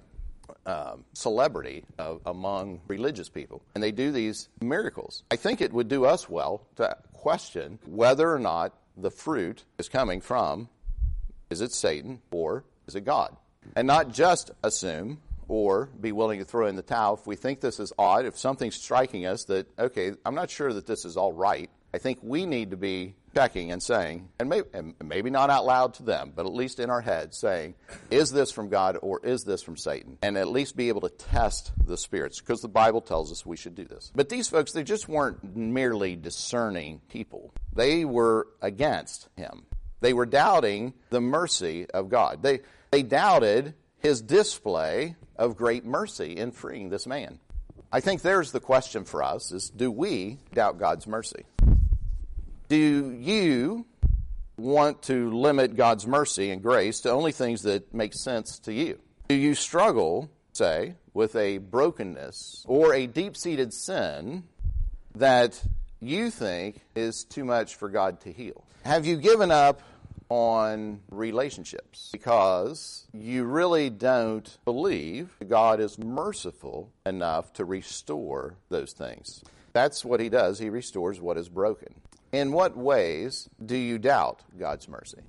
uh, 0.66 0.96
celebrity 1.14 1.86
uh, 1.98 2.16
among 2.26 2.82
religious 2.88 3.30
people. 3.30 3.62
And 3.74 3.84
they 3.84 3.92
do 3.92 4.12
these 4.12 4.50
miracles. 4.62 5.24
I 5.32 5.38
think 5.38 5.62
it 5.62 5.72
would 5.72 5.88
do 5.88 6.06
us 6.06 6.30
well 6.30 6.68
to 6.76 6.98
question 7.14 7.80
whether 7.86 8.30
or 8.30 8.40
not 8.40 8.74
the 8.98 9.10
fruit 9.10 9.64
is 9.78 9.90
coming 9.90 10.22
from 10.22 10.68
is 11.50 11.62
it 11.62 11.72
Satan 11.72 12.22
or 12.32 12.66
is 12.88 12.96
it 12.96 13.06
God? 13.06 13.36
And 13.76 13.88
not 13.88 14.12
just 14.12 14.52
assume 14.64 15.20
or 15.48 15.90
be 16.00 16.12
willing 16.12 16.40
to 16.40 16.46
throw 16.46 16.68
in 16.68 16.76
the 16.76 16.82
towel 16.82 17.16
if 17.16 17.28
we 17.28 17.36
think 17.36 17.60
this 17.60 17.80
is 17.80 17.94
odd, 17.98 18.26
if 18.26 18.38
something's 18.38 18.76
striking 18.76 19.26
us 19.26 19.46
that, 19.46 19.68
okay, 19.78 20.14
I'm 20.26 20.36
not 20.36 20.50
sure 20.50 20.74
that 20.74 20.86
this 20.86 21.06
is 21.06 21.18
all 21.18 21.34
right. 21.34 21.70
I 21.94 22.00
think 22.00 22.20
we 22.24 22.46
need 22.46 22.72
to 22.72 22.78
be 22.78 23.16
checking 23.36 23.72
and 23.72 23.82
saying, 23.82 24.30
and 24.40 24.50
maybe, 24.50 24.68
and 24.74 24.96
maybe 25.04 25.30
not 25.30 25.50
out 25.50 25.66
loud 25.66 25.94
to 25.96 26.04
them, 26.04 26.34
but 26.36 26.46
at 26.46 26.54
least 26.54 26.80
in 26.80 26.90
our 26.90 27.02
heads, 27.02 27.38
saying, 27.38 27.76
is 28.10 28.32
this 28.32 28.52
from 28.52 28.70
God 28.70 28.98
or 29.02 29.24
is 29.24 29.44
this 29.44 29.62
from 29.62 29.78
Satan? 29.78 30.18
And 30.24 30.38
at 30.38 30.48
least 30.48 30.76
be 30.76 30.90
able 30.90 31.02
to 31.02 31.10
test 31.10 31.72
the 31.86 31.98
spirits, 31.98 32.40
because 32.40 32.62
the 32.62 32.68
Bible 32.68 33.02
tells 33.02 33.32
us 33.32 33.46
we 33.46 33.58
should 33.58 33.76
do 33.76 33.86
this. 33.86 34.12
But 34.16 34.30
these 34.30 34.48
folks, 34.48 34.72
they 34.72 34.84
just 34.84 35.08
weren't 35.08 35.56
merely 35.56 36.16
discerning 36.16 37.02
people, 37.10 37.54
they 37.74 38.06
were 38.06 38.48
against 38.62 39.30
him. 39.36 39.66
They 40.02 40.14
were 40.14 40.26
doubting 40.26 40.94
the 41.12 41.22
mercy 41.22 41.90
of 41.90 42.10
God. 42.10 42.44
They, 42.44 42.60
they 42.92 43.04
doubted 43.04 43.74
his 44.04 44.22
display 44.22 45.16
of 45.38 45.56
great 45.56 45.86
mercy 45.86 46.36
in 46.38 46.52
freeing 46.52 46.90
this 46.90 47.08
man. 47.08 47.40
I 47.92 48.02
think 48.02 48.22
there's 48.22 48.52
the 48.52 48.60
question 48.60 49.06
for 49.06 49.24
us 49.24 49.52
is 49.52 49.70
do 49.70 49.90
we 49.90 50.40
doubt 50.54 50.78
God's 50.78 51.08
mercy? 51.08 51.46
Do 52.68 53.16
you 53.18 53.86
want 54.58 55.04
to 55.04 55.32
limit 55.32 55.76
God's 55.76 56.06
mercy 56.06 56.52
and 56.52 56.62
grace 56.62 57.02
to 57.02 57.12
only 57.12 57.32
things 57.32 57.64
that 57.64 57.94
make 57.94 58.14
sense 58.14 58.60
to 58.60 58.74
you? 58.74 59.00
Do 59.30 59.36
you 59.36 59.56
struggle, 59.56 60.30
say, 60.52 60.96
with 61.14 61.36
a 61.36 61.60
brokenness 61.60 62.66
or 62.68 62.94
a 62.94 63.08
deep 63.08 63.38
seated 63.38 63.74
sin 63.74 64.44
that 65.16 65.64
you 66.00 66.30
think 66.30 66.82
is 66.96 67.24
too 67.24 67.46
much 67.46 67.76
for 67.76 67.90
God 67.90 68.22
to 68.22 68.34
heal? 68.34 68.66
Have 68.84 69.06
you 69.06 69.16
given 69.18 69.50
up 69.50 69.82
on 70.34 71.00
relationships 71.12 72.10
because 72.12 73.06
you 73.14 73.44
really 73.44 73.92
don't 73.92 74.58
believe 74.66 75.38
God 75.48 75.80
is 75.80 76.00
merciful 76.00 76.92
enough 77.06 77.54
to 77.54 77.66
restore 77.66 78.56
those 78.70 78.94
things? 78.94 79.44
That's 79.74 80.04
what 80.04 80.20
He 80.20 80.30
does. 80.30 80.58
He 80.58 80.72
restores 80.72 81.22
what 81.22 81.38
is 81.38 81.50
broken. 81.50 81.94
In 82.32 82.52
what 82.52 82.76
ways 82.76 83.48
do 83.64 83.78
you 83.78 84.00
doubt 84.00 84.40
God's 84.58 84.90
mercy? 84.90 85.20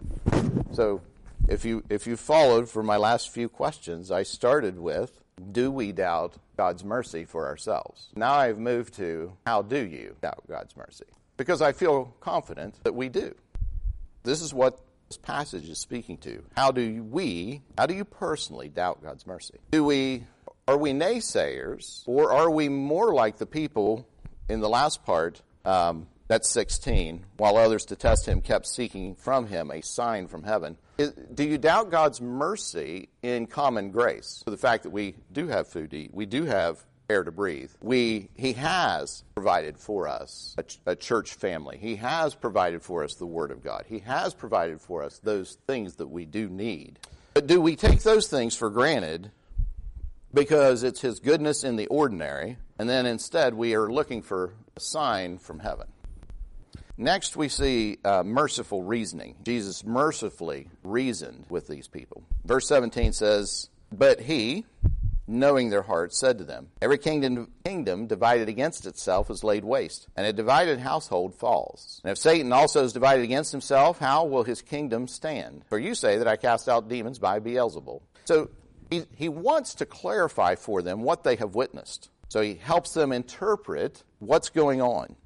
So, 0.73 1.03
if 1.49 1.67
you 1.67 1.85
if 1.91 2.07
you 2.07 2.17
followed 2.17 2.71
for 2.71 2.83
my 2.83 2.97
last 2.97 3.29
few 3.29 3.51
questions, 3.51 4.11
I 4.11 4.23
started 4.23 4.79
with 4.79 5.21
do 5.53 5.71
we 5.71 5.93
doubt 5.93 6.37
God's 6.57 6.83
mercy 6.83 7.27
for 7.27 7.47
ourselves? 7.47 8.09
Now 8.17 8.33
I've 8.33 8.59
moved 8.59 8.95
to 8.95 9.37
how 9.45 9.61
do 9.61 9.85
you 9.85 10.17
doubt 10.23 10.45
God's 10.49 10.75
mercy? 10.75 11.05
Because 11.37 11.61
I 11.61 11.73
feel 11.73 12.15
confident 12.21 12.83
that 12.85 12.95
we 12.95 13.11
do. 13.11 13.35
This 14.23 14.41
is 14.41 14.55
what 14.55 14.81
this 15.09 15.17
passage 15.19 15.69
is 15.69 15.79
speaking 15.79 16.17
to. 16.19 16.43
How 16.57 16.71
do 16.71 17.03
we, 17.03 17.63
how 17.77 17.87
do 17.87 17.95
you 17.95 18.05
personally 18.05 18.69
doubt 18.69 19.03
God's 19.03 19.27
mercy? 19.27 19.59
Do 19.71 19.85
we 19.85 20.25
are 20.67 20.79
we 20.79 20.93
naysayers 20.93 22.03
or 22.07 22.33
are 22.33 22.51
we 22.51 22.69
more 22.69 23.13
like 23.13 23.37
the 23.37 23.47
people 23.47 24.09
in 24.49 24.61
the 24.61 24.69
last 24.69 25.05
part 25.05 25.43
um, 25.65 26.07
that's 26.27 26.49
16. 26.51 27.25
While 27.37 27.57
others 27.57 27.85
to 27.87 27.97
test 27.97 28.27
him 28.27 28.41
kept 28.41 28.67
seeking 28.67 29.15
from 29.15 29.47
him 29.47 29.71
a 29.71 29.83
sign 29.83 30.27
from 30.27 30.43
heaven. 30.43 30.79
Do 30.97 31.45
you 31.45 31.59
doubt 31.59 31.91
God's 31.91 32.21
mercy 32.21 33.09
in 33.23 33.47
common 33.47 33.91
grace? 33.91 34.43
The 34.47 34.57
fact 34.57 34.85
that 34.85 34.91
we 34.91 35.17
do 35.33 35.49
have 35.49 35.69
food 35.69 35.91
to 35.91 35.97
eat, 35.97 36.15
we 36.15 36.25
do 36.25 36.45
have 36.45 36.85
air 37.09 37.25
to 37.25 37.33
breathe. 37.33 37.71
We, 37.83 38.29
he 38.35 38.55
has 38.55 39.25
provided 39.35 39.79
for 39.79 40.09
us 40.09 40.55
a, 40.59 40.93
a, 40.93 40.97
church 40.97 41.35
family. 41.35 41.79
He 41.79 41.97
has 41.97 42.35
provided 42.35 42.83
for 42.83 43.05
us 43.05 43.15
the 43.15 43.27
Word 43.27 43.51
of 43.51 43.63
God. 43.63 43.85
He 43.89 44.01
has 44.01 44.35
provided 44.35 44.81
for 44.81 45.03
us 45.03 45.19
those 45.19 45.59
things 45.67 45.97
that 45.97 46.09
we 46.09 46.25
do 46.25 46.49
need. 46.49 46.99
But 47.35 47.47
do 47.47 47.61
we 47.61 47.77
take 47.77 48.03
those 48.03 48.29
things 48.29 48.57
for 48.57 48.71
granted 48.71 49.31
because 50.33 50.83
it's 50.83 51.01
His 51.01 51.21
goodness 51.21 51.63
in 51.65 51.77
the 51.77 51.87
ordinary, 51.89 52.57
and 52.79 52.89
then 52.89 53.07
instead 53.07 53.55
we 53.55 53.75
are 53.75 53.91
looking 53.91 54.23
for 54.23 54.55
a 54.77 54.81
sign 54.81 55.39
from 55.39 55.61
heaven? 55.61 55.89
Next, 56.97 57.37
we 57.37 57.49
see 57.49 57.99
uh, 58.05 58.23
merciful 58.23 58.85
reasoning. 58.85 59.35
Jesus 59.43 59.85
mercifully 59.85 60.69
reasoned 60.85 61.45
with 61.49 61.67
these 61.67 61.89
people. 61.89 62.23
Verse 62.45 62.69
17 62.69 63.13
says, 63.13 63.69
But 63.91 64.21
he, 64.21 64.65
knowing 65.27 65.71
their 65.71 65.83
hearts, 65.83 66.19
said 66.19 66.39
to 66.39 66.45
them, 66.45 66.69
Every 66.83 66.99
kingdom, 66.99 67.51
kingdom 67.65 68.07
divided 68.07 68.49
against 68.49 68.87
itself 68.87 69.31
is 69.31 69.45
laid 69.45 69.65
waste, 69.65 70.09
and 70.17 70.27
a 70.27 70.33
divided 70.33 70.79
household 70.79 71.35
falls. 71.35 72.01
And 72.05 72.11
if 72.11 72.19
Satan 72.19 72.53
also 72.53 72.85
is 72.85 72.93
divided 72.93 73.25
against 73.25 73.53
himself, 73.53 73.99
how 73.99 74.25
will 74.25 74.45
his 74.45 74.63
kingdom 74.63 75.09
stand? 75.09 75.65
For 75.69 75.79
you 75.79 75.95
say 75.95 76.19
that 76.19 76.29
I 76.29 76.37
cast 76.37 76.69
out 76.69 76.89
demons 76.89 77.19
by 77.19 77.41
Beelzebul. 77.41 78.03
So 78.25 78.51
he, 78.91 79.05
he 79.17 79.29
wants 79.29 79.75
to 79.77 79.87
clarify 79.87 80.55
for 80.55 80.83
them 80.83 81.03
what 81.03 81.25
they 81.25 81.37
have 81.37 81.55
witnessed. 81.55 82.11
So 82.29 82.41
he 82.41 82.55
helps 82.55 82.95
them 82.95 83.13
interpret 83.13 84.03
what's 84.19 84.51
going 84.51 84.83
on. 84.83 85.17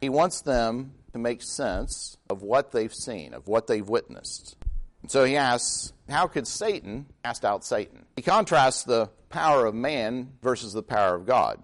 He 0.00 0.08
wants 0.08 0.42
them 0.42 0.94
to 1.12 1.18
make 1.18 1.42
sense 1.42 2.16
of 2.28 2.42
what 2.42 2.72
they've 2.72 2.94
seen, 2.94 3.34
of 3.34 3.46
what 3.46 3.66
they've 3.66 3.88
witnessed. 3.88 4.56
And 5.02 5.10
so 5.10 5.24
he 5.24 5.36
asks, 5.36 5.92
How 6.12 6.26
could 6.26 6.46
Satan 6.46 7.06
cast 7.24 7.44
out 7.44 7.64
Satan? 7.64 8.04
He 8.16 8.22
contrasts 8.22 8.84
the 8.84 9.08
power 9.30 9.66
of 9.66 9.74
man 9.74 10.34
versus 10.42 10.72
the 10.72 10.82
power 10.82 11.14
of 11.14 11.26
God. 11.26 11.60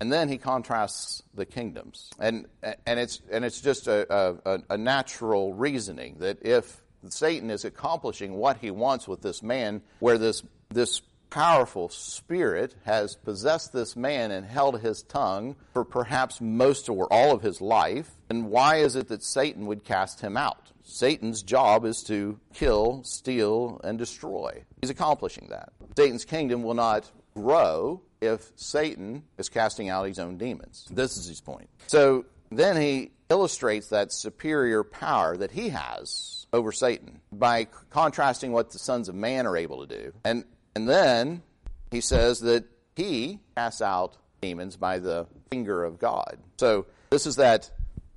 And 0.00 0.12
then 0.12 0.28
he 0.28 0.38
contrasts 0.38 1.22
the 1.34 1.44
kingdoms. 1.44 2.10
And, 2.18 2.46
and, 2.86 2.98
it's, 2.98 3.20
and 3.30 3.44
it's 3.44 3.60
just 3.60 3.88
a, 3.88 4.38
a, 4.44 4.60
a 4.70 4.78
natural 4.78 5.52
reasoning 5.52 6.16
that 6.20 6.38
if 6.42 6.82
Satan 7.08 7.50
is 7.50 7.64
accomplishing 7.64 8.34
what 8.34 8.56
he 8.58 8.70
wants 8.70 9.06
with 9.06 9.20
this 9.20 9.42
man, 9.42 9.82
where 9.98 10.18
this, 10.18 10.42
this 10.70 11.02
powerful 11.32 11.88
spirit 11.88 12.74
has 12.84 13.16
possessed 13.16 13.72
this 13.72 13.96
man 13.96 14.30
and 14.30 14.44
held 14.44 14.78
his 14.82 15.02
tongue 15.04 15.56
for 15.72 15.82
perhaps 15.82 16.42
most 16.42 16.90
or 16.90 17.10
all 17.10 17.32
of 17.34 17.40
his 17.40 17.62
life. 17.62 18.10
And 18.28 18.50
why 18.50 18.76
is 18.76 18.96
it 18.96 19.08
that 19.08 19.22
Satan 19.22 19.64
would 19.64 19.82
cast 19.82 20.20
him 20.20 20.36
out? 20.36 20.70
Satan's 20.82 21.42
job 21.42 21.86
is 21.86 22.02
to 22.02 22.38
kill, 22.52 23.02
steal, 23.04 23.80
and 23.82 23.98
destroy. 23.98 24.62
He's 24.82 24.90
accomplishing 24.90 25.46
that. 25.48 25.72
Satan's 25.96 26.26
kingdom 26.26 26.62
will 26.62 26.74
not 26.74 27.10
grow 27.34 28.02
if 28.20 28.52
Satan 28.56 29.22
is 29.38 29.48
casting 29.48 29.88
out 29.88 30.06
his 30.06 30.18
own 30.18 30.36
demons. 30.36 30.86
This 30.90 31.16
is 31.16 31.24
his 31.24 31.40
point. 31.40 31.70
So 31.86 32.26
then 32.50 32.78
he 32.78 33.10
illustrates 33.30 33.88
that 33.88 34.12
superior 34.12 34.84
power 34.84 35.38
that 35.38 35.50
he 35.50 35.70
has 35.70 36.46
over 36.52 36.72
Satan 36.72 37.22
by 37.32 37.68
contrasting 37.88 38.52
what 38.52 38.70
the 38.70 38.78
sons 38.78 39.08
of 39.08 39.14
man 39.14 39.46
are 39.46 39.56
able 39.56 39.86
to 39.86 39.98
do. 39.98 40.12
And 40.24 40.44
and 40.74 40.88
then 40.88 41.42
he 41.90 42.00
says 42.00 42.40
that 42.40 42.64
he 42.96 43.40
casts 43.56 43.82
out 43.82 44.16
demons 44.40 44.76
by 44.76 44.98
the 44.98 45.26
finger 45.50 45.84
of 45.84 45.98
God. 45.98 46.38
So 46.58 46.86
this 47.10 47.26
is 47.26 47.36
that 47.36 47.70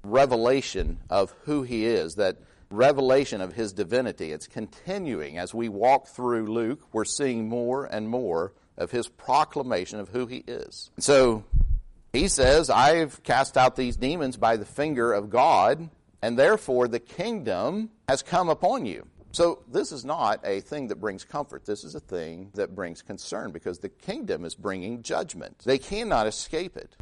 revelation 0.03 1.00
of 1.09 1.33
who 1.43 1.63
he 1.63 1.85
is, 1.85 2.15
that 2.15 2.38
revelation 2.69 3.41
of 3.41 3.53
his 3.53 3.74
divinity. 3.74 4.31
It's 4.31 4.47
continuing 4.47 5.38
as 5.38 5.53
we 5.53 5.69
walk 5.69 6.07
through 6.07 6.51
Luke. 6.51 6.81
We're 6.91 7.05
seeing 7.05 7.47
more 7.47 7.85
and 7.85 8.09
more 8.09 8.53
of 8.77 8.91
his 8.91 9.07
proclamation 9.07 10.00
of 10.00 10.09
who 10.09 10.25
he 10.27 10.43
is. 10.47 10.91
So 11.00 11.43
he 12.13 12.27
says, 12.27 12.69
I've 12.69 13.21
cast 13.24 13.57
out 13.57 13.75
these 13.75 13.95
demons 13.95 14.38
by 14.38 14.57
the 14.57 14.65
finger 14.65 15.13
of 15.13 15.29
God, 15.29 15.89
and 16.21 16.38
therefore 16.38 16.88
the 16.88 17.00
kingdom 17.00 17.91
has 18.07 18.21
come 18.21 18.50
upon 18.50 18.85
you. 18.85 19.05
So 19.36 19.60
this 19.68 19.92
is 19.92 20.06
not 20.06 20.39
a 20.46 20.62
thing 20.62 20.88
that 20.88 21.01
brings 21.01 21.25
comfort. 21.25 21.65
This 21.65 21.84
is 21.84 21.94
a 21.94 22.00
thing 22.00 22.51
that 22.54 22.74
brings 22.74 23.01
concern 23.01 23.51
because 23.51 23.80
the 23.80 23.89
kingdom 23.89 24.46
is 24.46 24.56
bringing 24.56 25.04
judgment. 25.04 25.60
They 25.65 25.77
cannot 25.77 26.25
escape 26.25 26.77
it. 26.77 26.96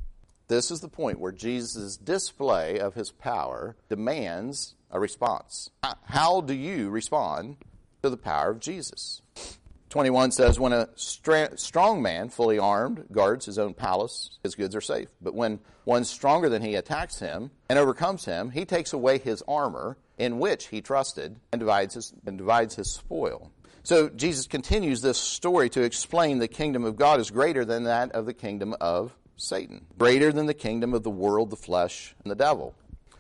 This 0.48 0.72
is 0.72 0.82
the 0.82 0.88
point 0.88 1.20
where 1.20 1.32
Jesus' 1.32 1.96
display 1.96 2.80
of 2.80 2.96
his 2.96 3.12
power 3.12 3.76
demands 3.88 4.74
a 4.90 5.00
response. 5.00 5.70
How 6.06 6.42
do 6.42 6.56
you 6.56 6.90
respond 6.90 7.58
to 8.02 8.10
the 8.10 8.18
power 8.18 8.50
of 8.50 8.60
Jesus? 8.60 9.22
21 9.94 10.32
says, 10.32 10.60
When 10.60 10.74
a 10.74 10.90
stra- 10.96 11.56
strong 11.56 12.02
man, 12.02 12.30
fully 12.30 12.58
armed, 12.58 13.06
guards 13.12 13.46
his 13.46 13.60
own 13.60 13.76
palace, 13.76 14.40
his 14.42 14.56
goods 14.56 14.76
are 14.76 14.82
safe. 14.82 15.10
But 15.22 15.36
when 15.36 15.60
one 15.84 16.04
stronger 16.04 16.50
than 16.50 16.64
he 16.64 16.74
attacks 16.74 17.20
him 17.20 17.52
and 17.70 17.78
overcomes 17.78 18.26
him, 18.26 18.50
he 18.50 18.66
takes 18.66 18.92
away 18.92 19.20
his 19.20 19.44
armor 19.48 19.98
in 20.18 20.40
which 20.40 20.70
he 20.70 20.82
trusted 20.82 21.36
and 21.52 21.60
divides 21.60 21.94
his, 21.94 22.12
and 22.26 22.40
divides 22.40 22.74
his 22.74 22.92
spoil. 22.92 23.52
So 23.84 24.10
Jesus 24.10 24.48
continues 24.48 25.04
this 25.04 25.20
story 25.20 25.70
to 25.70 25.84
explain 25.84 26.40
the 26.40 26.48
kingdom 26.48 26.86
of 26.86 26.96
God 26.96 27.20
is 27.20 27.30
greater 27.30 27.64
than 27.64 27.84
that 27.84 28.14
of 28.14 28.26
the 28.26 28.34
kingdom 28.34 28.76
of 28.82 29.14
Satan, 29.38 29.86
greater 30.00 30.32
than 30.32 30.48
the 30.48 30.56
kingdom 30.56 30.96
of 30.96 31.04
the 31.04 31.12
world, 31.12 31.52
the 31.52 31.56
flesh, 31.56 32.16
and 32.24 32.32
the 32.32 32.36
devil. 32.36 32.74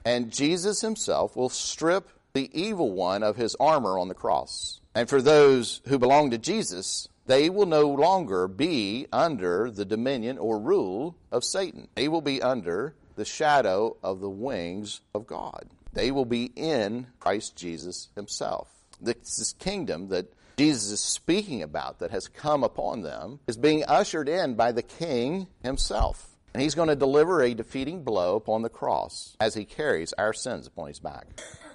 And 0.03 0.33
Jesus 0.33 0.81
himself 0.81 1.35
will 1.35 1.49
strip 1.49 2.09
the 2.33 2.49
evil 2.59 2.89
one 2.89 3.21
of 3.21 3.35
his 3.35 3.55
armor 3.59 3.99
on 3.99 4.07
the 4.07 4.15
cross. 4.15 4.79
And 4.95 5.09
for 5.09 5.21
those 5.21 5.81
who 5.87 5.97
belong 5.97 6.31
to 6.31 6.37
Jesus, 6.37 7.07
they 7.25 7.49
will 7.49 7.65
no 7.65 7.87
longer 7.87 8.47
be 8.47 9.07
under 9.11 9.71
the 9.71 9.85
dominion 9.85 10.37
or 10.37 10.59
rule 10.59 11.15
of 11.31 11.43
Satan. 11.43 11.87
They 11.95 12.07
will 12.07 12.21
be 12.21 12.41
under 12.41 12.95
the 13.15 13.25
shadow 13.25 13.97
of 14.03 14.19
the 14.19 14.29
wings 14.29 15.01
of 15.13 15.25
God. 15.25 15.69
They 15.93 16.11
will 16.11 16.25
be 16.25 16.51
in 16.55 17.07
Christ 17.19 17.55
Jesus 17.55 18.09
himself. 18.15 18.69
This 18.99 19.53
kingdom 19.59 20.09
that 20.09 20.33
Jesus 20.57 20.91
is 20.91 20.99
speaking 20.99 21.61
about 21.61 21.99
that 21.99 22.11
has 22.11 22.27
come 22.27 22.63
upon 22.63 23.01
them 23.01 23.39
is 23.47 23.57
being 23.57 23.83
ushered 23.85 24.29
in 24.29 24.55
by 24.55 24.71
the 24.71 24.83
king 24.83 25.47
himself. 25.63 26.32
And 26.53 26.61
he's 26.61 26.75
going 26.75 26.89
to 26.89 26.95
deliver 26.95 27.41
a 27.41 27.53
defeating 27.53 28.03
blow 28.03 28.35
upon 28.35 28.61
the 28.61 28.69
cross 28.69 29.35
as 29.39 29.55
he 29.55 29.65
carries 29.65 30.13
our 30.13 30.33
sins 30.33 30.67
upon 30.67 30.87
his 30.87 30.99
back. 30.99 31.25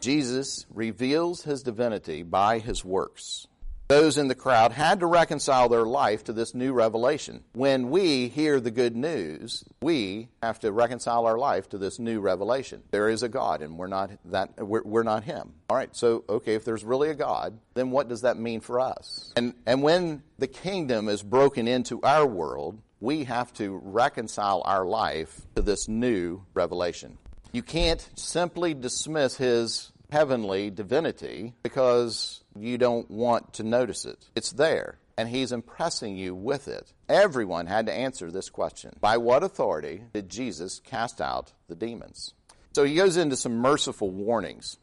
Jesus 0.00 0.66
reveals 0.72 1.42
his 1.42 1.62
divinity 1.62 2.22
by 2.22 2.60
his 2.60 2.84
works. 2.84 3.48
Those 3.88 4.18
in 4.18 4.28
the 4.28 4.34
crowd 4.34 4.72
had 4.72 5.00
to 5.00 5.06
reconcile 5.06 5.70
their 5.70 5.86
life 5.86 6.24
to 6.24 6.34
this 6.34 6.54
new 6.54 6.74
revelation. 6.74 7.42
When 7.54 7.88
we 7.88 8.28
hear 8.28 8.60
the 8.60 8.70
good 8.70 8.94
news, 8.94 9.64
we 9.80 10.28
have 10.42 10.60
to 10.60 10.70
reconcile 10.70 11.24
our 11.24 11.38
life 11.38 11.70
to 11.70 11.78
this 11.78 11.98
new 11.98 12.20
revelation. 12.20 12.82
There 12.90 13.08
is 13.08 13.22
a 13.22 13.30
God, 13.30 13.62
and 13.62 13.78
we're 13.78 13.86
not 13.86 14.10
that 14.26 14.58
we're, 14.58 14.82
we're 14.82 15.04
not 15.04 15.24
Him. 15.24 15.54
All 15.70 15.76
right. 15.76 15.88
So, 15.96 16.22
okay, 16.28 16.54
if 16.54 16.66
there's 16.66 16.84
really 16.84 17.08
a 17.08 17.14
God, 17.14 17.58
then 17.72 17.90
what 17.90 18.10
does 18.10 18.20
that 18.20 18.36
mean 18.36 18.60
for 18.60 18.78
us? 18.78 19.32
And 19.36 19.54
and 19.64 19.82
when 19.82 20.22
the 20.38 20.48
kingdom 20.48 21.08
is 21.08 21.22
broken 21.22 21.66
into 21.66 22.02
our 22.02 22.26
world, 22.26 22.82
we 23.00 23.24
have 23.24 23.52
to 23.54 23.80
reconcile 23.84 24.62
our 24.64 24.84
life 24.84 25.40
to 25.54 25.62
this 25.62 25.88
new 25.88 26.42
revelation. 26.54 27.18
You 27.52 27.62
can't 27.62 28.06
simply 28.14 28.74
dismiss 28.74 29.36
his 29.36 29.92
heavenly 30.10 30.70
divinity 30.70 31.54
because 31.62 32.42
you 32.56 32.78
don't 32.78 33.10
want 33.10 33.54
to 33.54 33.62
notice 33.62 34.04
it. 34.04 34.18
It's 34.34 34.52
there, 34.52 34.98
and 35.16 35.28
he's 35.28 35.52
impressing 35.52 36.16
you 36.16 36.34
with 36.34 36.68
it. 36.68 36.92
Everyone 37.08 37.66
had 37.66 37.86
to 37.86 37.92
answer 37.92 38.30
this 38.30 38.50
question 38.50 38.96
By 39.00 39.16
what 39.16 39.42
authority 39.42 40.02
did 40.12 40.28
Jesus 40.28 40.80
cast 40.80 41.20
out 41.20 41.52
the 41.68 41.76
demons? 41.76 42.34
So 42.74 42.84
he 42.84 42.94
goes 42.94 43.16
into 43.16 43.36
some 43.36 43.56
merciful 43.58 44.10
warnings. 44.10 44.76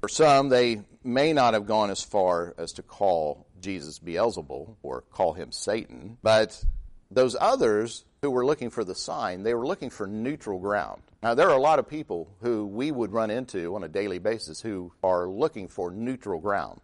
For 0.00 0.08
some, 0.08 0.48
they 0.48 0.82
may 1.02 1.32
not 1.32 1.54
have 1.54 1.66
gone 1.66 1.90
as 1.90 2.02
far 2.02 2.54
as 2.56 2.72
to 2.74 2.82
call 2.82 3.46
Jesus 3.60 3.98
Beelzebul 3.98 4.76
or 4.82 5.02
call 5.10 5.32
him 5.32 5.50
Satan, 5.50 6.18
but 6.22 6.62
those 7.10 7.36
others 7.40 8.04
who 8.22 8.30
were 8.30 8.44
looking 8.44 8.70
for 8.70 8.84
the 8.84 8.94
sign, 8.94 9.42
they 9.42 9.54
were 9.54 9.66
looking 9.66 9.90
for 9.90 10.06
neutral 10.06 10.58
ground. 10.58 11.02
Now, 11.22 11.34
there 11.34 11.48
are 11.48 11.56
a 11.56 11.60
lot 11.60 11.78
of 11.78 11.88
people 11.88 12.28
who 12.40 12.66
we 12.66 12.90
would 12.90 13.12
run 13.12 13.30
into 13.30 13.74
on 13.74 13.84
a 13.84 13.88
daily 13.88 14.18
basis 14.18 14.60
who 14.60 14.92
are 15.02 15.28
looking 15.28 15.68
for 15.68 15.90
neutral 15.90 16.40
ground. 16.40 16.80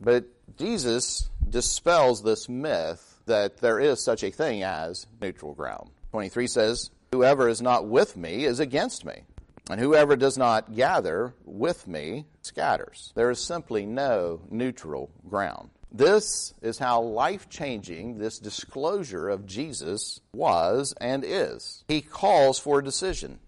But 0.00 0.24
Jesus 0.58 1.28
dispels 1.48 2.22
this 2.22 2.48
myth 2.48 3.20
that 3.26 3.58
there 3.58 3.78
is 3.78 4.02
such 4.02 4.22
a 4.22 4.30
thing 4.30 4.62
as 4.62 5.06
neutral 5.20 5.54
ground. 5.54 5.90
23 6.10 6.46
says, 6.46 6.90
Whoever 7.12 7.48
is 7.48 7.60
not 7.60 7.86
with 7.86 8.16
me 8.16 8.44
is 8.44 8.58
against 8.58 9.04
me, 9.04 9.22
and 9.70 9.78
whoever 9.78 10.16
does 10.16 10.38
not 10.38 10.74
gather 10.74 11.34
with 11.44 11.86
me 11.86 12.26
scatters. 12.40 13.12
There 13.14 13.30
is 13.30 13.38
simply 13.38 13.86
no 13.86 14.40
neutral 14.50 15.10
ground. 15.28 15.70
This 15.94 16.54
is 16.62 16.78
how 16.78 17.02
life 17.02 17.50
changing 17.50 18.16
this 18.16 18.38
disclosure 18.38 19.28
of 19.28 19.44
Jesus 19.44 20.20
was 20.32 20.94
and 20.98 21.22
is. 21.22 21.84
He 21.86 22.00
calls 22.00 22.58
for 22.58 22.78
a 22.78 22.84
decision. 22.84 23.40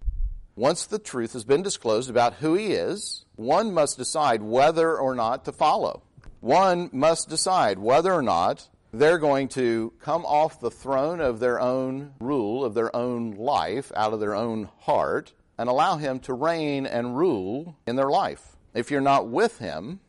Once 0.54 0.84
the 0.84 0.98
truth 0.98 1.32
has 1.32 1.44
been 1.44 1.62
disclosed 1.62 2.10
about 2.10 2.34
who 2.34 2.52
he 2.52 2.72
is, 2.72 3.24
one 3.36 3.72
must 3.72 3.96
decide 3.96 4.42
whether 4.42 4.94
or 4.96 5.14
not 5.14 5.46
to 5.46 5.52
follow. 5.52 6.02
One 6.40 6.90
must 6.92 7.30
decide 7.30 7.78
whether 7.78 8.12
or 8.12 8.22
not 8.22 8.68
they're 8.92 9.18
going 9.18 9.48
to 9.48 9.94
come 10.00 10.26
off 10.26 10.60
the 10.60 10.70
throne 10.70 11.20
of 11.20 11.40
their 11.40 11.58
own 11.58 12.12
rule, 12.20 12.62
of 12.62 12.74
their 12.74 12.94
own 12.94 13.32
life, 13.32 13.90
out 13.96 14.12
of 14.12 14.20
their 14.20 14.34
own 14.34 14.68
heart, 14.80 15.32
and 15.56 15.70
allow 15.70 15.96
him 15.96 16.20
to 16.20 16.34
reign 16.34 16.84
and 16.84 17.16
rule 17.16 17.76
in 17.86 17.96
their 17.96 18.10
life. 18.10 18.56
If 18.74 18.90
you're 18.90 19.00
not 19.00 19.28
with 19.28 19.58
him, 19.58 20.00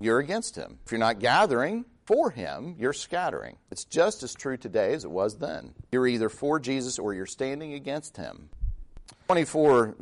you're 0.00 0.18
against 0.18 0.56
him. 0.56 0.78
If 0.84 0.92
you're 0.92 0.98
not 0.98 1.18
gathering 1.18 1.84
for 2.06 2.30
him, 2.30 2.74
you're 2.78 2.92
scattering. 2.92 3.56
It's 3.70 3.84
just 3.84 4.22
as 4.22 4.34
true 4.34 4.56
today 4.56 4.94
as 4.94 5.04
it 5.04 5.10
was 5.10 5.38
then. 5.38 5.74
You're 5.92 6.06
either 6.06 6.28
for 6.28 6.58
Jesus 6.58 6.98
or 6.98 7.12
you're 7.12 7.26
standing 7.26 7.74
against 7.74 8.16
him. 8.16 8.48
24 9.26 9.94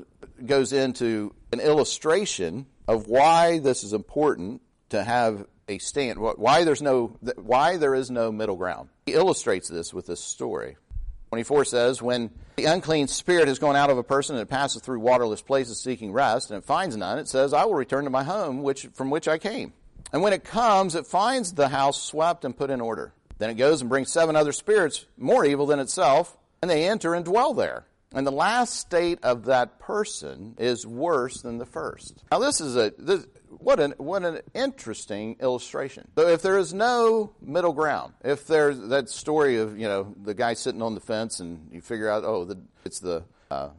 goes 0.45 0.73
into 0.73 1.35
an 1.53 1.61
illustration 1.61 2.67
of 2.87 3.09
why 3.09 3.59
this 3.59 3.83
is 3.83 3.93
important 3.93 4.63
to 4.91 5.03
have 5.03 5.47
a 5.69 5.79
stand, 5.79 6.21
why 6.21 6.63
there's 6.63 6.83
no, 6.83 7.17
why 7.37 7.77
there 7.77 7.95
is 7.95 8.11
no 8.11 8.31
middle 8.31 8.57
ground. 8.57 8.89
He 9.07 9.15
illustrates 9.15 9.69
this 9.69 9.93
with 9.93 10.07
this 10.07 10.23
story. 10.23 10.77
24 11.31 11.65
says, 11.65 12.01
When 12.01 12.31
the 12.55 12.67
unclean 12.67 13.09
spirit 13.09 13.49
has 13.49 13.59
gone 13.59 13.75
out 13.75 13.91
of 13.91 13.99
a 13.99 14.05
person 14.05 14.37
and 14.37 14.43
it 14.43 14.49
passes 14.49 14.81
through 14.81 15.01
waterless 15.01 15.43
places 15.43 15.81
seeking 15.81 16.13
rest, 16.13 16.51
and 16.51 16.59
it 16.59 16.65
finds 16.65 16.97
none, 16.97 17.19
it 17.19 17.29
says, 17.29 17.53
I 17.53 17.65
will 17.65 17.75
return 17.75 18.05
to 18.05 18.11
my 18.11 18.23
home 18.23 18.63
which, 18.63 18.87
from 18.95 19.11
which 19.11 19.27
I 19.27 19.39
came. 19.39 19.73
And 20.13 20.23
when 20.23 20.33
it 20.33 20.45
comes, 20.45 20.95
it 20.95 21.07
finds 21.07 21.53
the 21.53 21.69
house 21.69 22.01
swept 22.03 22.45
and 22.45 22.57
put 22.57 22.71
in 22.71 22.81
order. 22.81 23.13
Then 23.39 23.51
it 23.51 23.55
goes 23.55 23.81
and 23.81 23.91
brings 23.91 24.13
seven 24.13 24.37
other 24.37 24.53
spirits 24.53 25.05
more 25.17 25.45
evil 25.45 25.67
than 25.67 25.81
itself, 25.81 26.37
and 26.63 26.71
they 26.71 26.89
enter 26.89 27.15
and 27.15 27.25
dwell 27.25 27.55
there. 27.55 27.87
And 28.15 28.27
the 28.27 28.33
last 28.33 28.77
state 28.77 29.19
of 29.23 29.45
that 29.47 29.79
person 29.79 30.55
is 30.59 30.87
worse 30.87 31.43
than 31.43 31.59
the 31.59 31.67
first. 31.67 32.23
Now, 32.31 32.39
this 32.39 32.61
is 32.61 32.77
a 32.77 32.93
this, 32.97 33.27
what 33.51 33.81
an 33.81 33.95
what 33.99 34.25
an 34.25 34.41
interesting 34.55 35.37
illustration. 35.41 36.09
So, 36.17 36.29
if 36.29 36.41
there 36.41 36.57
is 36.57 36.73
no 36.73 37.33
middle 37.43 37.73
ground, 37.73 38.15
if 38.25 38.47
there's 38.47 38.79
that 38.89 39.11
story 39.11 39.59
of 39.59 39.79
you 39.79 39.89
know 39.89 40.15
the 40.23 40.35
guy 40.35 40.55
sitting 40.55 40.83
on 40.83 40.95
the 40.95 41.01
fence, 41.01 41.41
and 41.41 41.69
you 41.73 41.81
figure 41.81 42.09
out, 42.09 42.25
oh, 42.25 42.45
the, 42.45 42.59
it's 42.85 43.01
the 43.01 43.25
uh, 43.51 43.71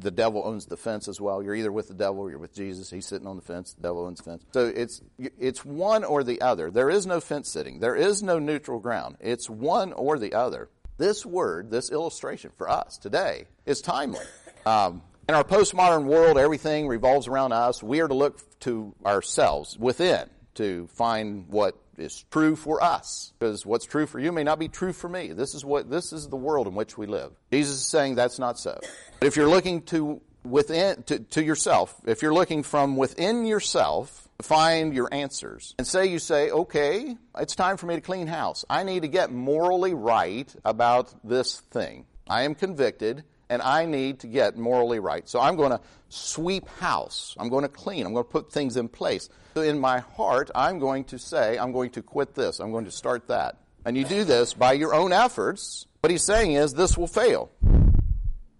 the, 0.00 0.10
devil 0.10 0.42
owns 0.44 0.66
the 0.66 0.76
fence 0.76 1.08
as 1.08 1.20
well. 1.20 1.42
You're 1.42 1.54
either 1.54 1.72
with 1.72 1.88
the 1.88 1.94
devil 1.94 2.20
or 2.20 2.30
you're 2.30 2.38
with 2.38 2.54
Jesus. 2.54 2.90
He's 2.90 3.06
sitting 3.06 3.26
on 3.26 3.36
the 3.36 3.42
fence. 3.42 3.72
The 3.74 3.82
devil 3.82 4.04
owns 4.06 4.18
the 4.18 4.24
fence. 4.24 4.44
So 4.52 4.66
it's 4.66 5.00
it's 5.38 5.64
one 5.64 6.04
or 6.04 6.24
the 6.24 6.40
other. 6.40 6.70
There 6.70 6.90
is 6.90 7.06
no 7.06 7.20
fence 7.20 7.50
sitting. 7.50 7.80
There 7.80 7.96
is 7.96 8.22
no 8.22 8.38
neutral 8.38 8.80
ground. 8.80 9.16
It's 9.20 9.48
one 9.48 9.92
or 9.92 10.18
the 10.18 10.34
other. 10.34 10.68
This 10.98 11.24
word, 11.24 11.70
this 11.70 11.90
illustration 11.90 12.50
for 12.56 12.68
us 12.68 12.98
today 12.98 13.46
is 13.64 13.80
timely. 13.80 14.24
Um, 14.66 15.02
in 15.28 15.34
our 15.34 15.44
postmodern 15.44 16.04
world, 16.04 16.36
everything 16.36 16.88
revolves 16.88 17.28
around 17.28 17.52
us. 17.52 17.82
We 17.82 18.00
are 18.00 18.08
to 18.08 18.14
look 18.14 18.60
to 18.60 18.94
ourselves 19.06 19.78
within 19.78 20.28
to 20.54 20.86
find 20.88 21.48
what 21.48 21.76
is 21.98 22.24
true 22.30 22.56
for 22.56 22.82
us. 22.82 23.32
Because 23.38 23.64
what's 23.64 23.84
true 23.84 24.06
for 24.06 24.18
you 24.18 24.32
may 24.32 24.44
not 24.44 24.58
be 24.58 24.68
true 24.68 24.92
for 24.92 25.08
me. 25.08 25.32
This 25.32 25.54
is 25.54 25.64
what 25.64 25.90
this 25.90 26.12
is 26.12 26.28
the 26.28 26.36
world 26.36 26.66
in 26.66 26.74
which 26.74 26.96
we 26.98 27.06
live. 27.06 27.32
Jesus 27.52 27.76
is 27.76 27.86
saying 27.86 28.14
that's 28.14 28.38
not 28.38 28.58
so. 28.58 28.78
But 29.20 29.26
if 29.26 29.36
you're 29.36 29.48
looking 29.48 29.82
to 29.82 30.20
within 30.42 31.02
to, 31.02 31.18
to 31.18 31.44
yourself 31.44 31.94
if 32.06 32.22
you're 32.22 32.32
looking 32.32 32.62
from 32.62 32.96
within 32.96 33.44
yourself 33.44 34.26
to 34.38 34.46
find 34.46 34.94
your 34.94 35.12
answers. 35.12 35.74
And 35.78 35.86
say 35.86 36.06
you 36.06 36.18
say 36.18 36.50
okay 36.50 37.16
it's 37.38 37.54
time 37.54 37.76
for 37.76 37.86
me 37.86 37.96
to 37.96 38.00
clean 38.00 38.26
house. 38.26 38.64
I 38.70 38.82
need 38.82 39.02
to 39.02 39.08
get 39.08 39.30
morally 39.30 39.92
right 39.92 40.52
about 40.64 41.14
this 41.22 41.60
thing. 41.60 42.06
I 42.28 42.42
am 42.42 42.54
convicted 42.54 43.24
and 43.50 43.60
I 43.60 43.84
need 43.84 44.20
to 44.20 44.28
get 44.28 44.56
morally 44.56 45.00
right. 45.00 45.28
So 45.28 45.40
I'm 45.40 45.56
going 45.56 45.72
to 45.72 45.80
sweep 46.08 46.68
house. 46.78 47.36
I'm 47.38 47.48
going 47.50 47.62
to 47.62 47.68
clean. 47.68 48.06
I'm 48.06 48.14
going 48.14 48.24
to 48.24 48.30
put 48.30 48.52
things 48.52 48.76
in 48.76 48.88
place. 48.88 49.28
So 49.54 49.62
in 49.62 49.78
my 49.78 49.98
heart, 49.98 50.50
I'm 50.54 50.78
going 50.78 51.04
to 51.06 51.18
say, 51.18 51.58
I'm 51.58 51.72
going 51.72 51.90
to 51.90 52.02
quit 52.02 52.34
this. 52.34 52.60
I'm 52.60 52.70
going 52.70 52.84
to 52.84 52.92
start 52.92 53.26
that. 53.26 53.56
And 53.84 53.96
you 53.96 54.04
do 54.04 54.24
this 54.24 54.54
by 54.54 54.74
your 54.74 54.94
own 54.94 55.12
efforts. 55.12 55.86
What 56.00 56.10
he's 56.10 56.22
saying 56.22 56.52
is 56.52 56.72
this 56.72 56.96
will 56.96 57.08
fail. 57.08 57.50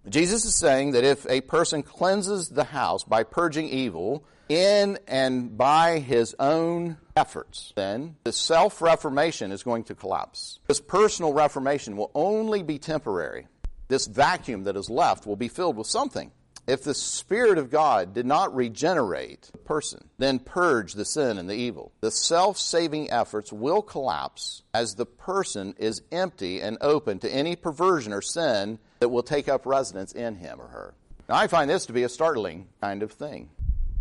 Jesus 0.08 0.44
is 0.44 0.56
saying 0.56 0.92
that 0.92 1.04
if 1.04 1.24
a 1.28 1.40
person 1.42 1.84
cleanses 1.84 2.48
the 2.48 2.64
house 2.64 3.04
by 3.04 3.22
purging 3.22 3.68
evil 3.68 4.24
in 4.48 4.98
and 5.06 5.56
by 5.56 6.00
his 6.00 6.34
own 6.40 6.96
efforts, 7.14 7.72
then 7.76 8.16
the 8.24 8.32
self 8.32 8.82
reformation 8.82 9.52
is 9.52 9.62
going 9.62 9.84
to 9.84 9.94
collapse. 9.94 10.58
This 10.66 10.80
personal 10.80 11.32
reformation 11.32 11.96
will 11.96 12.10
only 12.14 12.64
be 12.64 12.78
temporary 12.78 13.46
this 13.90 14.06
vacuum 14.06 14.64
that 14.64 14.76
is 14.76 14.88
left 14.88 15.26
will 15.26 15.36
be 15.36 15.48
filled 15.48 15.76
with 15.76 15.86
something. 15.86 16.30
If 16.66 16.84
the 16.84 16.94
Spirit 16.94 17.58
of 17.58 17.70
God 17.70 18.14
did 18.14 18.26
not 18.26 18.54
regenerate 18.54 19.50
the 19.50 19.58
person, 19.58 20.08
then 20.18 20.38
purge 20.38 20.92
the 20.92 21.04
sin 21.04 21.36
and 21.36 21.50
the 21.50 21.56
evil, 21.56 21.90
the 22.00 22.12
self 22.12 22.58
saving 22.58 23.10
efforts 23.10 23.52
will 23.52 23.82
collapse 23.82 24.62
as 24.72 24.94
the 24.94 25.06
person 25.06 25.74
is 25.78 26.02
empty 26.12 26.60
and 26.60 26.78
open 26.80 27.18
to 27.18 27.30
any 27.30 27.56
perversion 27.56 28.12
or 28.12 28.22
sin 28.22 28.78
that 29.00 29.08
will 29.08 29.24
take 29.24 29.48
up 29.48 29.66
residence 29.66 30.12
in 30.12 30.36
him 30.36 30.60
or 30.60 30.68
her. 30.68 30.94
Now, 31.28 31.36
I 31.36 31.48
find 31.48 31.68
this 31.68 31.86
to 31.86 31.92
be 31.92 32.04
a 32.04 32.08
startling 32.08 32.68
kind 32.80 33.02
of 33.02 33.12
thing. 33.12 33.50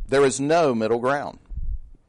There 0.08 0.26
is 0.26 0.40
no 0.40 0.76
middle 0.76 1.00
ground. 1.00 1.40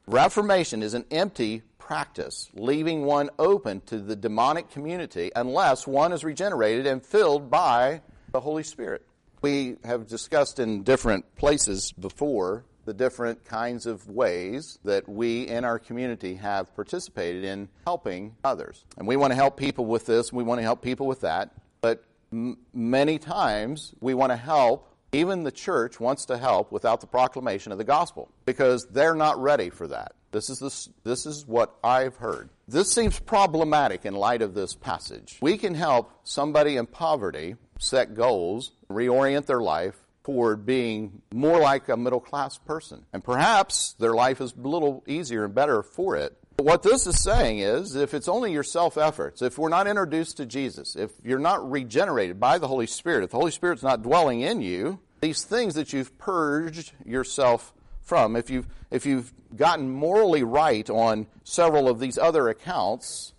Reformation 0.05 0.83
is 0.83 0.93
an 0.93 1.05
empty 1.09 1.63
practice, 1.91 2.49
leaving 2.53 3.03
one 3.03 3.29
open 3.37 3.81
to 3.81 3.99
the 3.99 4.15
demonic 4.15 4.69
community 4.69 5.29
unless 5.35 5.85
one 5.85 6.13
is 6.13 6.23
regenerated 6.23 6.87
and 6.87 7.05
filled 7.05 7.51
by 7.51 7.99
the 8.31 8.39
Holy 8.39 8.63
Spirit. 8.63 9.05
We 9.41 9.75
have 9.83 10.07
discussed 10.07 10.57
in 10.57 10.83
different 10.83 11.35
places 11.35 11.91
before 11.91 12.63
the 12.85 12.93
different 12.93 13.43
kinds 13.43 13.87
of 13.87 14.07
ways 14.07 14.79
that 14.85 15.09
we 15.09 15.49
in 15.49 15.65
our 15.65 15.79
community 15.79 16.35
have 16.35 16.73
participated 16.77 17.43
in 17.43 17.67
helping 17.83 18.37
others. 18.41 18.85
And 18.97 19.05
we 19.05 19.17
want 19.17 19.31
to 19.31 19.35
help 19.35 19.57
people 19.57 19.85
with 19.85 20.05
this, 20.05 20.31
we 20.31 20.43
want 20.43 20.59
to 20.59 20.63
help 20.63 20.81
people 20.81 21.07
with 21.07 21.19
that, 21.19 21.51
but 21.81 22.05
m- 22.31 22.57
many 22.73 23.19
times 23.19 23.93
we 23.99 24.13
want 24.13 24.31
to 24.31 24.37
help 24.37 24.90
even 25.11 25.43
the 25.43 25.51
church 25.51 25.99
wants 25.99 26.25
to 26.25 26.37
help 26.37 26.71
without 26.71 27.01
the 27.01 27.07
proclamation 27.07 27.71
of 27.71 27.77
the 27.77 27.83
gospel 27.83 28.31
because 28.45 28.87
they're 28.87 29.15
not 29.15 29.41
ready 29.41 29.69
for 29.69 29.87
that. 29.87 30.13
This 30.31 30.49
is, 30.49 30.59
this, 30.59 30.89
this 31.03 31.25
is 31.25 31.45
what 31.45 31.75
I've 31.83 32.15
heard. 32.15 32.49
This 32.67 32.89
seems 32.91 33.19
problematic 33.19 34.05
in 34.05 34.13
light 34.13 34.41
of 34.41 34.53
this 34.53 34.73
passage. 34.73 35.37
We 35.41 35.57
can 35.57 35.75
help 35.75 36.11
somebody 36.23 36.77
in 36.77 36.85
poverty 36.85 37.55
set 37.79 38.13
goals, 38.13 38.71
reorient 38.89 39.45
their 39.45 39.61
life 39.61 39.95
toward 40.23 40.65
being 40.65 41.21
more 41.33 41.59
like 41.59 41.89
a 41.89 41.97
middle 41.97 42.19
class 42.19 42.57
person. 42.57 43.03
And 43.11 43.23
perhaps 43.23 43.93
their 43.93 44.13
life 44.13 44.39
is 44.39 44.53
a 44.53 44.67
little 44.67 45.03
easier 45.07 45.45
and 45.45 45.55
better 45.55 45.83
for 45.83 46.15
it. 46.15 46.37
What 46.61 46.83
this 46.83 47.07
is 47.07 47.19
saying 47.19 47.57
is 47.57 47.95
if 47.95 48.13
it's 48.13 48.27
only 48.27 48.53
your 48.53 48.63
self 48.63 48.95
efforts, 48.95 49.41
if 49.41 49.57
we're 49.57 49.69
not 49.69 49.87
introduced 49.87 50.37
to 50.37 50.45
Jesus, 50.45 50.95
if 50.95 51.09
you're 51.23 51.39
not 51.39 51.69
regenerated 51.71 52.39
by 52.39 52.59
the 52.59 52.67
Holy 52.67 52.85
Spirit, 52.85 53.23
if 53.23 53.31
the 53.31 53.37
Holy 53.37 53.49
Spirit's 53.49 53.81
not 53.81 54.03
dwelling 54.03 54.41
in 54.41 54.61
you, 54.61 54.99
these 55.21 55.43
things 55.43 55.73
that 55.73 55.91
you've 55.91 56.15
purged 56.19 56.91
yourself 57.03 57.73
from, 58.01 58.35
if 58.35 58.51
you've, 58.51 58.67
if 58.91 59.07
you've 59.07 59.33
gotten 59.55 59.89
morally 59.89 60.43
right 60.43 60.87
on 60.87 61.25
several 61.43 61.89
of 61.89 61.99
these 61.99 62.19
other 62.19 62.47
accounts, 62.47 63.33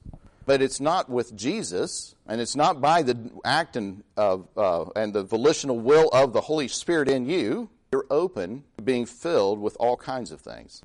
but 0.45 0.61
it's 0.61 0.81
not 0.81 1.09
with 1.09 1.37
Jesus, 1.37 2.17
and 2.27 2.41
it's 2.41 2.57
not 2.57 2.81
by 2.81 3.03
the 3.03 3.31
act 3.45 3.77
and, 3.77 4.03
uh, 4.17 4.39
uh, 4.57 4.87
and 4.97 5.13
the 5.13 5.23
volitional 5.23 5.79
will 5.79 6.09
of 6.09 6.33
the 6.33 6.41
Holy 6.41 6.67
Spirit 6.67 7.09
in 7.09 7.27
you, 7.27 7.71
you're 7.93 8.07
open 8.11 8.65
to 8.79 8.83
being 8.83 9.07
filled 9.07 9.61
with 9.61 9.77
all 9.79 9.97
kinds 9.97 10.33
of 10.33 10.41
things. 10.41 10.83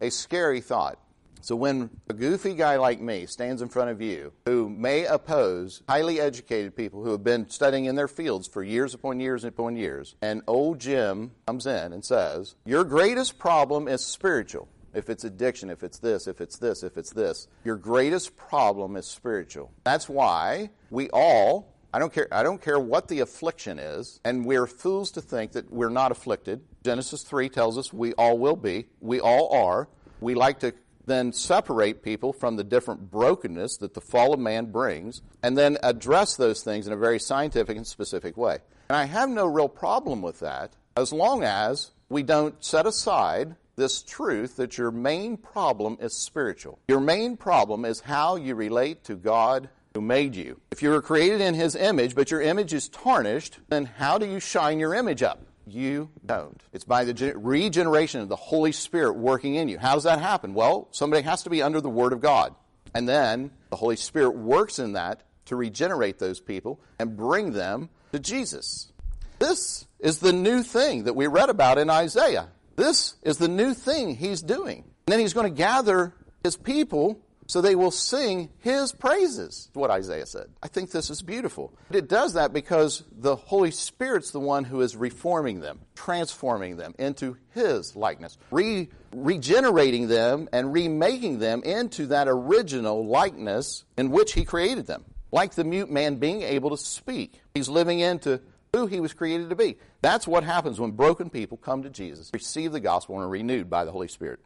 A 0.00 0.10
scary 0.10 0.62
thought. 0.62 0.98
So 1.40 1.56
when 1.56 1.90
a 2.08 2.14
goofy 2.14 2.54
guy 2.54 2.76
like 2.76 3.00
me 3.00 3.26
stands 3.26 3.60
in 3.60 3.68
front 3.68 3.90
of 3.90 4.00
you 4.00 4.32
who 4.46 4.70
may 4.70 5.04
oppose 5.04 5.82
highly 5.88 6.18
educated 6.20 6.74
people 6.74 7.04
who 7.04 7.12
have 7.12 7.22
been 7.22 7.50
studying 7.50 7.84
in 7.84 7.96
their 7.96 8.08
fields 8.08 8.48
for 8.48 8.62
years 8.62 8.94
upon 8.94 9.20
years 9.20 9.44
upon 9.44 9.76
years, 9.76 10.14
and 10.22 10.42
old 10.46 10.78
Jim 10.78 11.32
comes 11.46 11.66
in 11.66 11.92
and 11.92 12.04
says, 12.04 12.54
Your 12.64 12.84
greatest 12.84 13.38
problem 13.38 13.88
is 13.88 14.04
spiritual. 14.04 14.68
If 14.94 15.10
it's 15.10 15.24
addiction, 15.24 15.70
if 15.70 15.82
it's 15.82 15.98
this, 15.98 16.26
if 16.28 16.40
it's 16.40 16.56
this, 16.56 16.82
if 16.82 16.96
it's 16.96 17.12
this, 17.12 17.48
your 17.64 17.76
greatest 17.76 18.36
problem 18.36 18.96
is 18.96 19.06
spiritual. 19.06 19.72
That's 19.82 20.08
why 20.08 20.70
we 20.90 21.10
all 21.10 21.74
I 21.92 22.00
don't 22.00 22.12
care 22.12 22.26
I 22.32 22.42
don't 22.42 22.60
care 22.60 22.80
what 22.80 23.06
the 23.06 23.20
affliction 23.20 23.78
is, 23.78 24.18
and 24.24 24.44
we're 24.44 24.66
fools 24.66 25.12
to 25.12 25.20
think 25.20 25.52
that 25.52 25.72
we're 25.72 25.90
not 25.90 26.10
afflicted. 26.10 26.60
Genesis 26.84 27.22
3 27.22 27.48
tells 27.48 27.78
us 27.78 27.92
we 27.92 28.14
all 28.14 28.36
will 28.36 28.56
be. 28.56 28.86
We 29.00 29.20
all 29.20 29.52
are. 29.52 29.88
We 30.20 30.34
like 30.34 30.60
to 30.60 30.72
then 31.06 31.32
separate 31.32 32.02
people 32.02 32.32
from 32.32 32.56
the 32.56 32.64
different 32.64 33.10
brokenness 33.10 33.76
that 33.78 33.94
the 33.94 34.00
fall 34.00 34.34
of 34.34 34.40
man 34.40 34.66
brings, 34.66 35.22
and 35.42 35.56
then 35.56 35.78
address 35.82 36.36
those 36.36 36.62
things 36.62 36.86
in 36.86 36.92
a 36.92 36.96
very 36.96 37.18
scientific 37.18 37.76
and 37.76 37.86
specific 37.86 38.36
way. 38.36 38.58
And 38.88 38.96
I 38.96 39.04
have 39.04 39.28
no 39.28 39.46
real 39.46 39.68
problem 39.68 40.22
with 40.22 40.40
that 40.40 40.74
as 40.96 41.12
long 41.12 41.42
as 41.42 41.90
we 42.08 42.22
don't 42.22 42.62
set 42.64 42.86
aside 42.86 43.56
this 43.76 44.02
truth 44.02 44.56
that 44.56 44.78
your 44.78 44.90
main 44.90 45.36
problem 45.36 45.96
is 46.00 46.14
spiritual. 46.14 46.78
Your 46.86 47.00
main 47.00 47.36
problem 47.36 47.84
is 47.84 48.00
how 48.00 48.36
you 48.36 48.54
relate 48.54 49.02
to 49.04 49.16
God 49.16 49.68
who 49.94 50.00
made 50.00 50.34
you. 50.36 50.60
If 50.70 50.82
you 50.82 50.90
were 50.90 51.02
created 51.02 51.40
in 51.40 51.54
His 51.54 51.74
image, 51.74 52.14
but 52.14 52.30
your 52.30 52.40
image 52.40 52.72
is 52.72 52.88
tarnished, 52.88 53.58
then 53.68 53.86
how 53.86 54.18
do 54.18 54.26
you 54.26 54.40
shine 54.40 54.78
your 54.78 54.94
image 54.94 55.22
up? 55.22 55.40
You 55.66 56.10
don't. 56.24 56.62
It's 56.72 56.84
by 56.84 57.04
the 57.04 57.32
regeneration 57.36 58.20
of 58.20 58.28
the 58.28 58.36
Holy 58.36 58.72
Spirit 58.72 59.14
working 59.14 59.54
in 59.54 59.68
you. 59.68 59.78
How 59.78 59.94
does 59.94 60.04
that 60.04 60.20
happen? 60.20 60.54
Well, 60.54 60.88
somebody 60.90 61.22
has 61.22 61.42
to 61.44 61.50
be 61.50 61.62
under 61.62 61.80
the 61.80 61.88
Word 61.88 62.12
of 62.12 62.20
God. 62.20 62.54
And 62.94 63.08
then 63.08 63.50
the 63.70 63.76
Holy 63.76 63.96
Spirit 63.96 64.36
works 64.36 64.78
in 64.78 64.92
that 64.92 65.22
to 65.46 65.56
regenerate 65.56 66.18
those 66.18 66.40
people 66.40 66.80
and 66.98 67.16
bring 67.16 67.52
them 67.52 67.88
to 68.12 68.18
Jesus. 68.18 68.92
This 69.38 69.86
is 69.98 70.18
the 70.18 70.32
new 70.32 70.62
thing 70.62 71.04
that 71.04 71.16
we 71.16 71.26
read 71.26 71.50
about 71.50 71.78
in 71.78 71.90
Isaiah. 71.90 72.48
This 72.76 73.14
is 73.22 73.38
the 73.38 73.48
new 73.48 73.74
thing 73.74 74.16
he's 74.16 74.42
doing. 74.42 74.84
And 75.06 75.12
then 75.12 75.20
he's 75.20 75.34
going 75.34 75.52
to 75.52 75.56
gather 75.56 76.14
his 76.42 76.56
people 76.56 77.20
so 77.46 77.60
they 77.60 77.74
will 77.74 77.90
sing 77.90 78.50
his 78.60 78.92
praises, 78.92 79.68
what 79.74 79.90
Isaiah 79.90 80.26
said. 80.26 80.48
I 80.62 80.68
think 80.68 80.90
this 80.90 81.10
is 81.10 81.22
beautiful. 81.22 81.72
It 81.90 82.08
does 82.08 82.34
that 82.34 82.52
because 82.52 83.04
the 83.12 83.36
Holy 83.36 83.70
Spirit's 83.70 84.30
the 84.30 84.40
one 84.40 84.64
who 84.64 84.80
is 84.80 84.96
reforming 84.96 85.60
them, 85.60 85.80
transforming 85.94 86.76
them 86.76 86.94
into 86.98 87.36
his 87.50 87.94
likeness, 87.94 88.38
re- 88.50 88.88
regenerating 89.14 90.08
them 90.08 90.48
and 90.52 90.72
remaking 90.72 91.38
them 91.38 91.62
into 91.62 92.06
that 92.06 92.28
original 92.28 93.06
likeness 93.06 93.84
in 93.96 94.10
which 94.10 94.32
he 94.32 94.44
created 94.44 94.86
them. 94.86 95.04
Like 95.30 95.54
the 95.54 95.64
mute 95.64 95.90
man 95.90 96.16
being 96.16 96.42
able 96.42 96.70
to 96.70 96.76
speak. 96.76 97.40
He's 97.54 97.68
living 97.68 97.98
into 97.98 98.40
who 98.72 98.86
he 98.86 99.00
was 99.00 99.12
created 99.12 99.50
to 99.50 99.56
be. 99.56 99.76
That's 100.00 100.26
what 100.26 100.44
happens 100.44 100.80
when 100.80 100.92
broken 100.92 101.30
people 101.30 101.56
come 101.56 101.82
to 101.82 101.90
Jesus, 101.90 102.30
receive 102.32 102.72
the 102.72 102.80
gospel, 102.80 103.16
and 103.16 103.24
are 103.24 103.28
renewed 103.28 103.68
by 103.68 103.84
the 103.84 103.92
Holy 103.92 104.08
Spirit. 104.08 104.40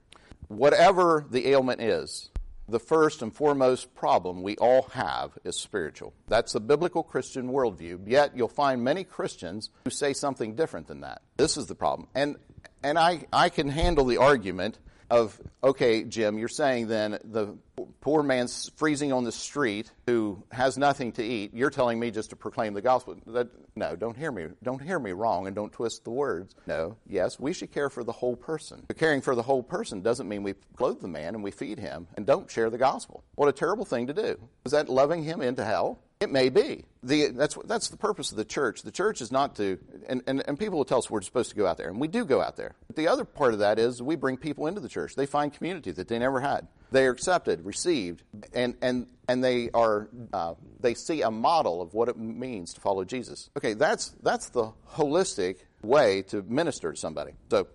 Whatever 0.48 1.26
the 1.30 1.48
ailment 1.48 1.80
is, 1.80 2.30
the 2.68 2.78
first 2.78 3.22
and 3.22 3.34
foremost 3.34 3.94
problem 3.94 4.42
we 4.42 4.56
all 4.56 4.82
have 4.92 5.38
is 5.44 5.58
spiritual. 5.58 6.12
That's 6.28 6.52
the 6.52 6.60
biblical 6.60 7.02
Christian 7.02 7.50
worldview, 7.50 8.00
yet 8.06 8.36
you'll 8.36 8.48
find 8.48 8.84
many 8.84 9.04
Christians 9.04 9.70
who 9.84 9.90
say 9.90 10.12
something 10.12 10.54
different 10.54 10.86
than 10.86 11.00
that. 11.00 11.22
This 11.36 11.56
is 11.56 11.66
the 11.66 11.74
problem. 11.74 12.08
And, 12.14 12.36
and 12.82 12.98
I, 12.98 13.26
I 13.32 13.48
can 13.48 13.68
handle 13.68 14.04
the 14.04 14.18
argument 14.18 14.78
of, 15.10 15.40
okay, 15.62 16.04
Jim, 16.04 16.38
you're 16.38 16.48
saying 16.48 16.88
then 16.88 17.18
the 17.24 17.56
poor 18.00 18.22
man's 18.22 18.70
freezing 18.76 19.12
on 19.12 19.24
the 19.24 19.32
street 19.32 19.90
who 20.06 20.42
has 20.50 20.76
nothing 20.76 21.12
to 21.12 21.24
eat. 21.24 21.54
You're 21.54 21.70
telling 21.70 21.98
me 21.98 22.10
just 22.10 22.30
to 22.30 22.36
proclaim 22.36 22.74
the 22.74 22.82
gospel. 22.82 23.16
That, 23.26 23.48
no, 23.76 23.96
don't 23.96 24.16
hear 24.16 24.30
me. 24.30 24.46
Don't 24.62 24.82
hear 24.82 24.98
me 24.98 25.12
wrong 25.12 25.46
and 25.46 25.56
don't 25.56 25.72
twist 25.72 26.04
the 26.04 26.10
words. 26.10 26.54
No, 26.66 26.96
yes, 27.06 27.38
we 27.38 27.52
should 27.52 27.72
care 27.72 27.90
for 27.90 28.04
the 28.04 28.12
whole 28.12 28.36
person. 28.36 28.84
But 28.86 28.98
caring 28.98 29.20
for 29.20 29.34
the 29.34 29.42
whole 29.42 29.62
person 29.62 30.02
doesn't 30.02 30.28
mean 30.28 30.42
we 30.42 30.54
clothe 30.76 31.00
the 31.00 31.08
man 31.08 31.34
and 31.34 31.42
we 31.42 31.50
feed 31.50 31.78
him 31.78 32.06
and 32.16 32.26
don't 32.26 32.50
share 32.50 32.70
the 32.70 32.78
gospel. 32.78 33.24
What 33.34 33.48
a 33.48 33.52
terrible 33.52 33.84
thing 33.84 34.08
to 34.08 34.14
do. 34.14 34.38
Is 34.64 34.72
that 34.72 34.88
loving 34.88 35.22
him 35.22 35.40
into 35.40 35.64
hell? 35.64 36.00
It 36.20 36.30
may 36.30 36.48
be. 36.48 36.84
The, 37.04 37.28
that's, 37.28 37.56
that's 37.64 37.90
the 37.90 37.96
purpose 37.96 38.32
of 38.32 38.36
the 38.36 38.44
church. 38.44 38.82
The 38.82 38.90
church 38.90 39.20
is 39.20 39.30
not 39.30 39.54
to, 39.56 39.78
and, 40.08 40.20
and, 40.26 40.42
and 40.48 40.58
people 40.58 40.78
will 40.78 40.84
tell 40.84 40.98
us 40.98 41.08
we're 41.08 41.22
supposed 41.22 41.50
to 41.50 41.56
go 41.56 41.64
out 41.64 41.76
there, 41.76 41.88
and 41.88 42.00
we 42.00 42.08
do 42.08 42.24
go 42.24 42.42
out 42.42 42.56
there. 42.56 42.74
But 42.88 42.96
the 42.96 43.06
other 43.06 43.24
part 43.24 43.52
of 43.52 43.60
that 43.60 43.78
is 43.78 44.02
we 44.02 44.16
bring 44.16 44.36
people 44.36 44.66
into 44.66 44.80
the 44.80 44.88
church. 44.88 45.14
They 45.14 45.26
find 45.26 45.54
community 45.54 45.92
that 45.92 46.08
they 46.08 46.18
never 46.18 46.40
had. 46.40 46.66
They 46.90 47.06
are 47.06 47.12
accepted, 47.12 47.64
received, 47.64 48.24
and, 48.52 48.74
and, 48.82 49.06
and 49.28 49.44
they, 49.44 49.70
are, 49.72 50.08
uh, 50.32 50.54
they 50.80 50.94
see 50.94 51.22
a 51.22 51.30
model 51.30 51.80
of 51.80 51.94
what 51.94 52.08
it 52.08 52.16
means 52.18 52.74
to 52.74 52.80
follow 52.80 53.04
Jesus. 53.04 53.50
Okay, 53.56 53.74
that's, 53.74 54.16
that's 54.22 54.48
the 54.48 54.72
holistic 54.94 55.58
way 55.82 56.22
to 56.22 56.42
minister 56.42 56.90
to 56.90 56.98
somebody. 56.98 57.32
So 57.50 57.68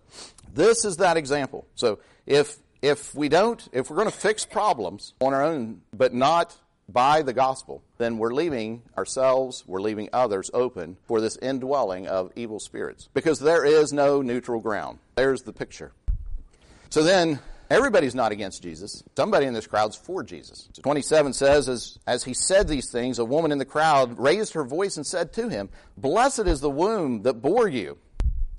this 0.53 0.83
is 0.83 0.97
that 0.97 1.15
example. 1.15 1.65
So 1.75 1.99
if, 2.25 2.57
if 2.81 3.15
we 3.15 3.29
don't, 3.29 3.65
if 3.71 3.89
we're 3.89 3.95
going 3.95 4.11
to 4.11 4.17
fix 4.17 4.45
problems 4.45 5.13
on 5.21 5.33
our 5.33 5.43
own, 5.43 5.81
but 5.93 6.13
not 6.13 6.57
by 6.93 7.23
the 7.23 7.33
gospel, 7.33 7.83
then 7.97 8.19
we're 8.19 8.33
leaving 8.33 8.83
ourselves, 8.95 9.63
we're 9.65 9.81
leaving 9.81 10.09
others 10.13 10.51
open 10.53 10.97
for 11.07 11.19
this 11.19 11.37
indwelling 11.37 12.07
of 12.07 12.31
evil 12.35 12.59
spirits. 12.59 13.09
Because 13.13 13.39
there 13.39 13.65
is 13.65 13.91
no 13.91 14.21
neutral 14.21 14.61
ground. 14.61 14.99
There's 15.15 15.41
the 15.41 15.53
picture. 15.53 15.91
So 16.91 17.03
then, 17.03 17.39
everybody's 17.71 18.13
not 18.13 18.31
against 18.31 18.61
Jesus. 18.61 19.03
Somebody 19.17 19.47
in 19.47 19.53
this 19.53 19.65
crowd's 19.65 19.95
for 19.95 20.23
Jesus. 20.23 20.69
27 20.83 21.33
says, 21.33 21.67
as, 21.67 21.97
as 22.05 22.23
he 22.23 22.35
said 22.35 22.67
these 22.67 22.91
things, 22.91 23.17
a 23.17 23.25
woman 23.25 23.51
in 23.51 23.57
the 23.57 23.65
crowd 23.65 24.19
raised 24.19 24.53
her 24.53 24.63
voice 24.63 24.95
and 24.95 25.05
said 25.05 25.33
to 25.33 25.49
him, 25.49 25.69
Blessed 25.97 26.47
is 26.47 26.61
the 26.61 26.69
womb 26.69 27.23
that 27.23 27.41
bore 27.41 27.67
you, 27.67 27.97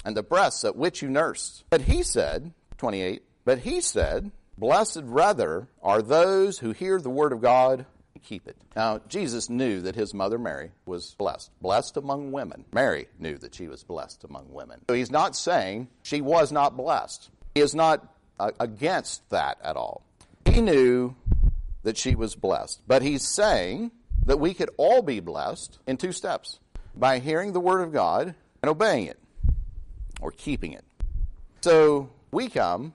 and 0.05 0.17
the 0.17 0.25
breasts 0.25 0.65
at 0.65 0.77
which 0.77 1.01
you 1.01 1.09
nursed. 1.09 1.65
But 1.71 1.83
he 1.83 2.03
said, 2.03 2.53
28, 2.79 3.23
but 3.45 3.61
he 3.61 3.81
said, 3.81 4.33
Blessed 4.59 5.03
rather 5.05 5.69
are 5.83 6.03
those 6.03 6.59
who 6.59 6.73
hear 6.73 7.01
the 7.01 7.11
word 7.11 7.33
of 7.33 7.41
God 7.41 7.87
keep 8.25 8.49
it. 8.49 8.57
Now, 8.75 9.01
Jesus 9.09 9.49
knew 9.49 9.81
that 9.83 9.95
his 9.95 10.15
mother 10.15 10.39
Mary 10.39 10.71
was 10.87 11.15
blessed, 11.19 11.51
blessed 11.61 11.97
among 11.97 12.33
women. 12.33 12.65
Mary 12.73 13.07
knew 13.19 13.39
that 13.39 13.55
she 13.55 13.69
was 13.69 13.85
blessed 13.85 14.25
among 14.25 14.53
women. 14.53 14.81
So 14.89 14.95
he's 14.95 15.11
not 15.11 15.37
saying 15.37 15.89
she 16.03 16.21
was 16.21 16.51
not 16.51 16.77
blessed. 16.77 17.31
He 17.55 17.61
is 17.61 17.75
not 17.75 18.07
uh, 18.41 18.51
against 18.59 19.29
that 19.31 19.59
at 19.63 19.77
all. 19.77 20.03
He 20.45 20.61
knew 20.61 21.15
that 21.85 21.97
she 21.97 22.15
was 22.15 22.35
blessed. 22.35 22.81
But 22.87 23.03
he's 23.03 23.27
saying 23.27 23.93
that 24.27 24.41
we 24.41 24.55
could 24.55 24.71
all 24.77 25.03
be 25.03 25.21
blessed 25.21 25.79
in 25.87 25.97
two 25.97 26.13
steps 26.13 26.59
by 26.97 27.19
hearing 27.19 27.53
the 27.53 27.61
Word 27.61 27.83
of 27.83 27.93
God 27.93 28.35
and 28.63 28.71
obeying 28.71 29.07
it 29.07 29.19
or 30.21 30.31
keeping 30.31 30.73
it. 30.73 30.85
So 31.61 32.11
we 32.31 32.49
come 32.49 32.95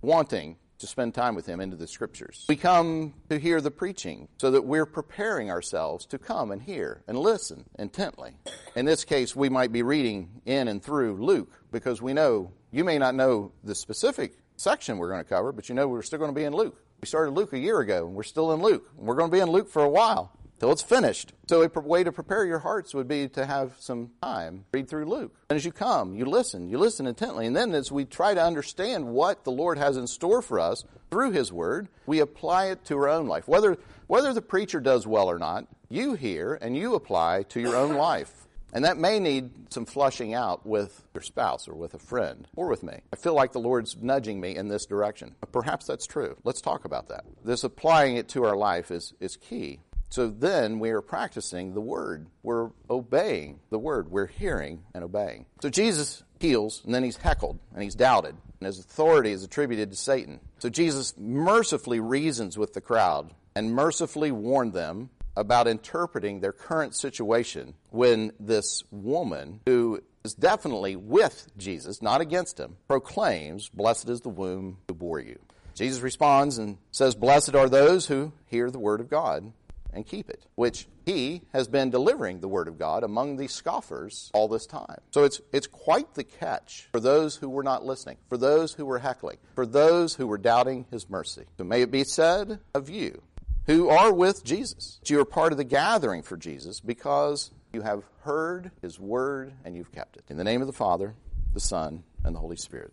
wanting 0.00 0.56
to 0.82 0.86
spend 0.88 1.14
time 1.14 1.34
with 1.34 1.46
Him 1.46 1.60
into 1.60 1.76
the 1.76 1.86
Scriptures. 1.86 2.44
We 2.48 2.56
come 2.56 3.14
to 3.30 3.38
hear 3.38 3.60
the 3.60 3.70
preaching 3.70 4.28
so 4.38 4.50
that 4.50 4.64
we're 4.64 4.84
preparing 4.84 5.50
ourselves 5.50 6.04
to 6.06 6.18
come 6.18 6.50
and 6.50 6.60
hear 6.60 7.02
and 7.06 7.16
listen 7.16 7.64
intently. 7.78 8.36
In 8.76 8.84
this 8.84 9.04
case, 9.04 9.34
we 9.34 9.48
might 9.48 9.72
be 9.72 9.82
reading 9.82 10.42
in 10.44 10.68
and 10.68 10.82
through 10.82 11.24
Luke 11.24 11.52
because 11.70 12.02
we 12.02 12.12
know 12.12 12.52
you 12.72 12.82
may 12.82 12.98
not 12.98 13.14
know 13.14 13.52
the 13.62 13.74
specific 13.74 14.34
section 14.56 14.98
we're 14.98 15.10
going 15.10 15.22
to 15.22 15.28
cover, 15.28 15.52
but 15.52 15.68
you 15.68 15.74
know 15.74 15.86
we're 15.86 16.02
still 16.02 16.18
going 16.18 16.32
to 16.32 16.38
be 16.38 16.44
in 16.44 16.52
Luke. 16.52 16.82
We 17.00 17.06
started 17.06 17.30
Luke 17.30 17.52
a 17.52 17.58
year 17.58 17.78
ago, 17.78 18.06
and 18.06 18.14
we're 18.14 18.22
still 18.24 18.52
in 18.52 18.60
Luke. 18.60 18.90
We're 18.96 19.14
going 19.14 19.30
to 19.30 19.36
be 19.36 19.40
in 19.40 19.50
Luke 19.50 19.68
for 19.68 19.82
a 19.82 19.88
while 19.88 20.36
till 20.62 20.70
it's 20.70 20.80
finished. 20.80 21.32
So 21.48 21.60
a 21.62 21.80
way 21.80 22.04
to 22.04 22.12
prepare 22.12 22.44
your 22.44 22.60
hearts 22.60 22.94
would 22.94 23.08
be 23.08 23.26
to 23.30 23.44
have 23.44 23.74
some 23.80 24.12
time 24.22 24.64
read 24.72 24.88
through 24.88 25.06
Luke. 25.06 25.34
And 25.50 25.56
as 25.56 25.64
you 25.64 25.72
come, 25.72 26.14
you 26.14 26.24
listen, 26.24 26.70
you 26.70 26.78
listen 26.78 27.08
intently, 27.08 27.46
and 27.46 27.56
then 27.56 27.74
as 27.74 27.90
we 27.90 28.04
try 28.04 28.32
to 28.32 28.42
understand 28.42 29.08
what 29.08 29.42
the 29.42 29.50
Lord 29.50 29.76
has 29.76 29.96
in 29.96 30.06
store 30.06 30.40
for 30.40 30.60
us 30.60 30.84
through 31.10 31.32
His 31.32 31.52
Word, 31.52 31.88
we 32.06 32.20
apply 32.20 32.66
it 32.66 32.84
to 32.84 32.96
our 32.96 33.08
own 33.08 33.26
life. 33.26 33.48
Whether 33.48 33.76
whether 34.06 34.32
the 34.32 34.40
preacher 34.40 34.78
does 34.78 35.04
well 35.04 35.28
or 35.28 35.38
not, 35.38 35.66
you 35.88 36.14
hear 36.14 36.56
and 36.62 36.76
you 36.76 36.94
apply 36.94 37.42
to 37.48 37.60
your 37.60 37.74
own 37.74 37.94
life. 37.94 38.32
And 38.72 38.84
that 38.84 38.96
may 38.96 39.18
need 39.18 39.50
some 39.72 39.84
flushing 39.84 40.32
out 40.32 40.64
with 40.64 41.02
your 41.12 41.22
spouse 41.22 41.66
or 41.66 41.74
with 41.74 41.94
a 41.94 41.98
friend 41.98 42.46
or 42.54 42.68
with 42.68 42.84
me. 42.84 43.00
I 43.12 43.16
feel 43.16 43.34
like 43.34 43.52
the 43.52 43.58
Lord's 43.58 43.96
nudging 44.00 44.40
me 44.40 44.54
in 44.54 44.68
this 44.68 44.86
direction. 44.86 45.34
Perhaps 45.50 45.86
that's 45.86 46.06
true. 46.06 46.36
Let's 46.44 46.60
talk 46.60 46.84
about 46.84 47.08
that. 47.08 47.24
This 47.44 47.64
applying 47.64 48.16
it 48.16 48.28
to 48.28 48.44
our 48.44 48.56
life 48.56 48.90
is, 48.90 49.12
is 49.20 49.36
key. 49.36 49.80
So 50.12 50.28
then 50.28 50.78
we 50.78 50.90
are 50.90 51.00
practicing 51.00 51.72
the 51.72 51.80
word. 51.80 52.26
We're 52.42 52.68
obeying 52.90 53.60
the 53.70 53.78
word. 53.78 54.10
We're 54.10 54.26
hearing 54.26 54.82
and 54.92 55.02
obeying. 55.02 55.46
So 55.62 55.70
Jesus 55.70 56.22
heals, 56.38 56.82
and 56.84 56.94
then 56.94 57.02
he's 57.02 57.16
heckled, 57.16 57.58
and 57.72 57.82
he's 57.82 57.94
doubted, 57.94 58.36
and 58.60 58.66
his 58.66 58.78
authority 58.78 59.30
is 59.32 59.42
attributed 59.42 59.90
to 59.90 59.96
Satan. 59.96 60.40
So 60.58 60.68
Jesus 60.68 61.14
mercifully 61.16 61.98
reasons 61.98 62.58
with 62.58 62.74
the 62.74 62.82
crowd 62.82 63.32
and 63.54 63.72
mercifully 63.72 64.32
warned 64.32 64.74
them 64.74 65.08
about 65.34 65.66
interpreting 65.66 66.40
their 66.40 66.52
current 66.52 66.94
situation 66.94 67.72
when 67.88 68.32
this 68.38 68.84
woman, 68.90 69.60
who 69.64 70.02
is 70.24 70.34
definitely 70.34 70.94
with 70.94 71.48
Jesus, 71.56 72.02
not 72.02 72.20
against 72.20 72.60
him, 72.60 72.76
proclaims, 72.86 73.70
Blessed 73.70 74.10
is 74.10 74.20
the 74.20 74.28
womb 74.28 74.76
who 74.88 74.94
bore 74.94 75.20
you. 75.20 75.38
Jesus 75.74 76.02
responds 76.02 76.58
and 76.58 76.76
says, 76.90 77.14
Blessed 77.14 77.54
are 77.54 77.68
those 77.68 78.06
who 78.06 78.32
hear 78.46 78.70
the 78.70 78.78
word 78.78 79.00
of 79.00 79.08
God 79.08 79.52
and 79.92 80.06
keep 80.06 80.30
it, 80.30 80.46
which 80.54 80.86
he 81.04 81.42
has 81.52 81.68
been 81.68 81.90
delivering 81.90 82.40
the 82.40 82.48
word 82.48 82.68
of 82.68 82.78
God 82.78 83.02
among 83.02 83.36
the 83.36 83.48
scoffers 83.48 84.30
all 84.34 84.48
this 84.48 84.66
time. 84.66 85.00
So 85.10 85.24
it's, 85.24 85.40
it's 85.52 85.66
quite 85.66 86.14
the 86.14 86.24
catch 86.24 86.88
for 86.92 87.00
those 87.00 87.36
who 87.36 87.48
were 87.48 87.62
not 87.62 87.84
listening, 87.84 88.16
for 88.28 88.36
those 88.36 88.72
who 88.74 88.86
were 88.86 88.98
heckling, 88.98 89.38
for 89.54 89.66
those 89.66 90.14
who 90.14 90.26
were 90.26 90.38
doubting 90.38 90.86
his 90.90 91.10
mercy. 91.10 91.44
So 91.58 91.64
may 91.64 91.82
it 91.82 91.90
be 91.90 92.04
said 92.04 92.60
of 92.74 92.88
you 92.88 93.22
who 93.66 93.88
are 93.88 94.12
with 94.12 94.44
Jesus, 94.44 94.98
that 95.00 95.10
you 95.10 95.20
are 95.20 95.24
part 95.24 95.52
of 95.52 95.58
the 95.58 95.64
gathering 95.64 96.22
for 96.22 96.36
Jesus 96.36 96.80
because 96.80 97.50
you 97.72 97.82
have 97.82 98.02
heard 98.22 98.70
his 98.80 98.98
word 98.98 99.52
and 99.64 99.76
you've 99.76 99.92
kept 99.92 100.16
it. 100.16 100.24
In 100.28 100.36
the 100.36 100.44
name 100.44 100.60
of 100.60 100.66
the 100.66 100.72
Father, 100.72 101.14
the 101.54 101.60
Son, 101.60 102.02
and 102.24 102.34
the 102.34 102.40
Holy 102.40 102.56
Spirit. 102.56 102.92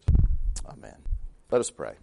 Amen. 0.68 0.96
Let 1.52 1.60
us 1.60 1.72
pray. 1.72 1.94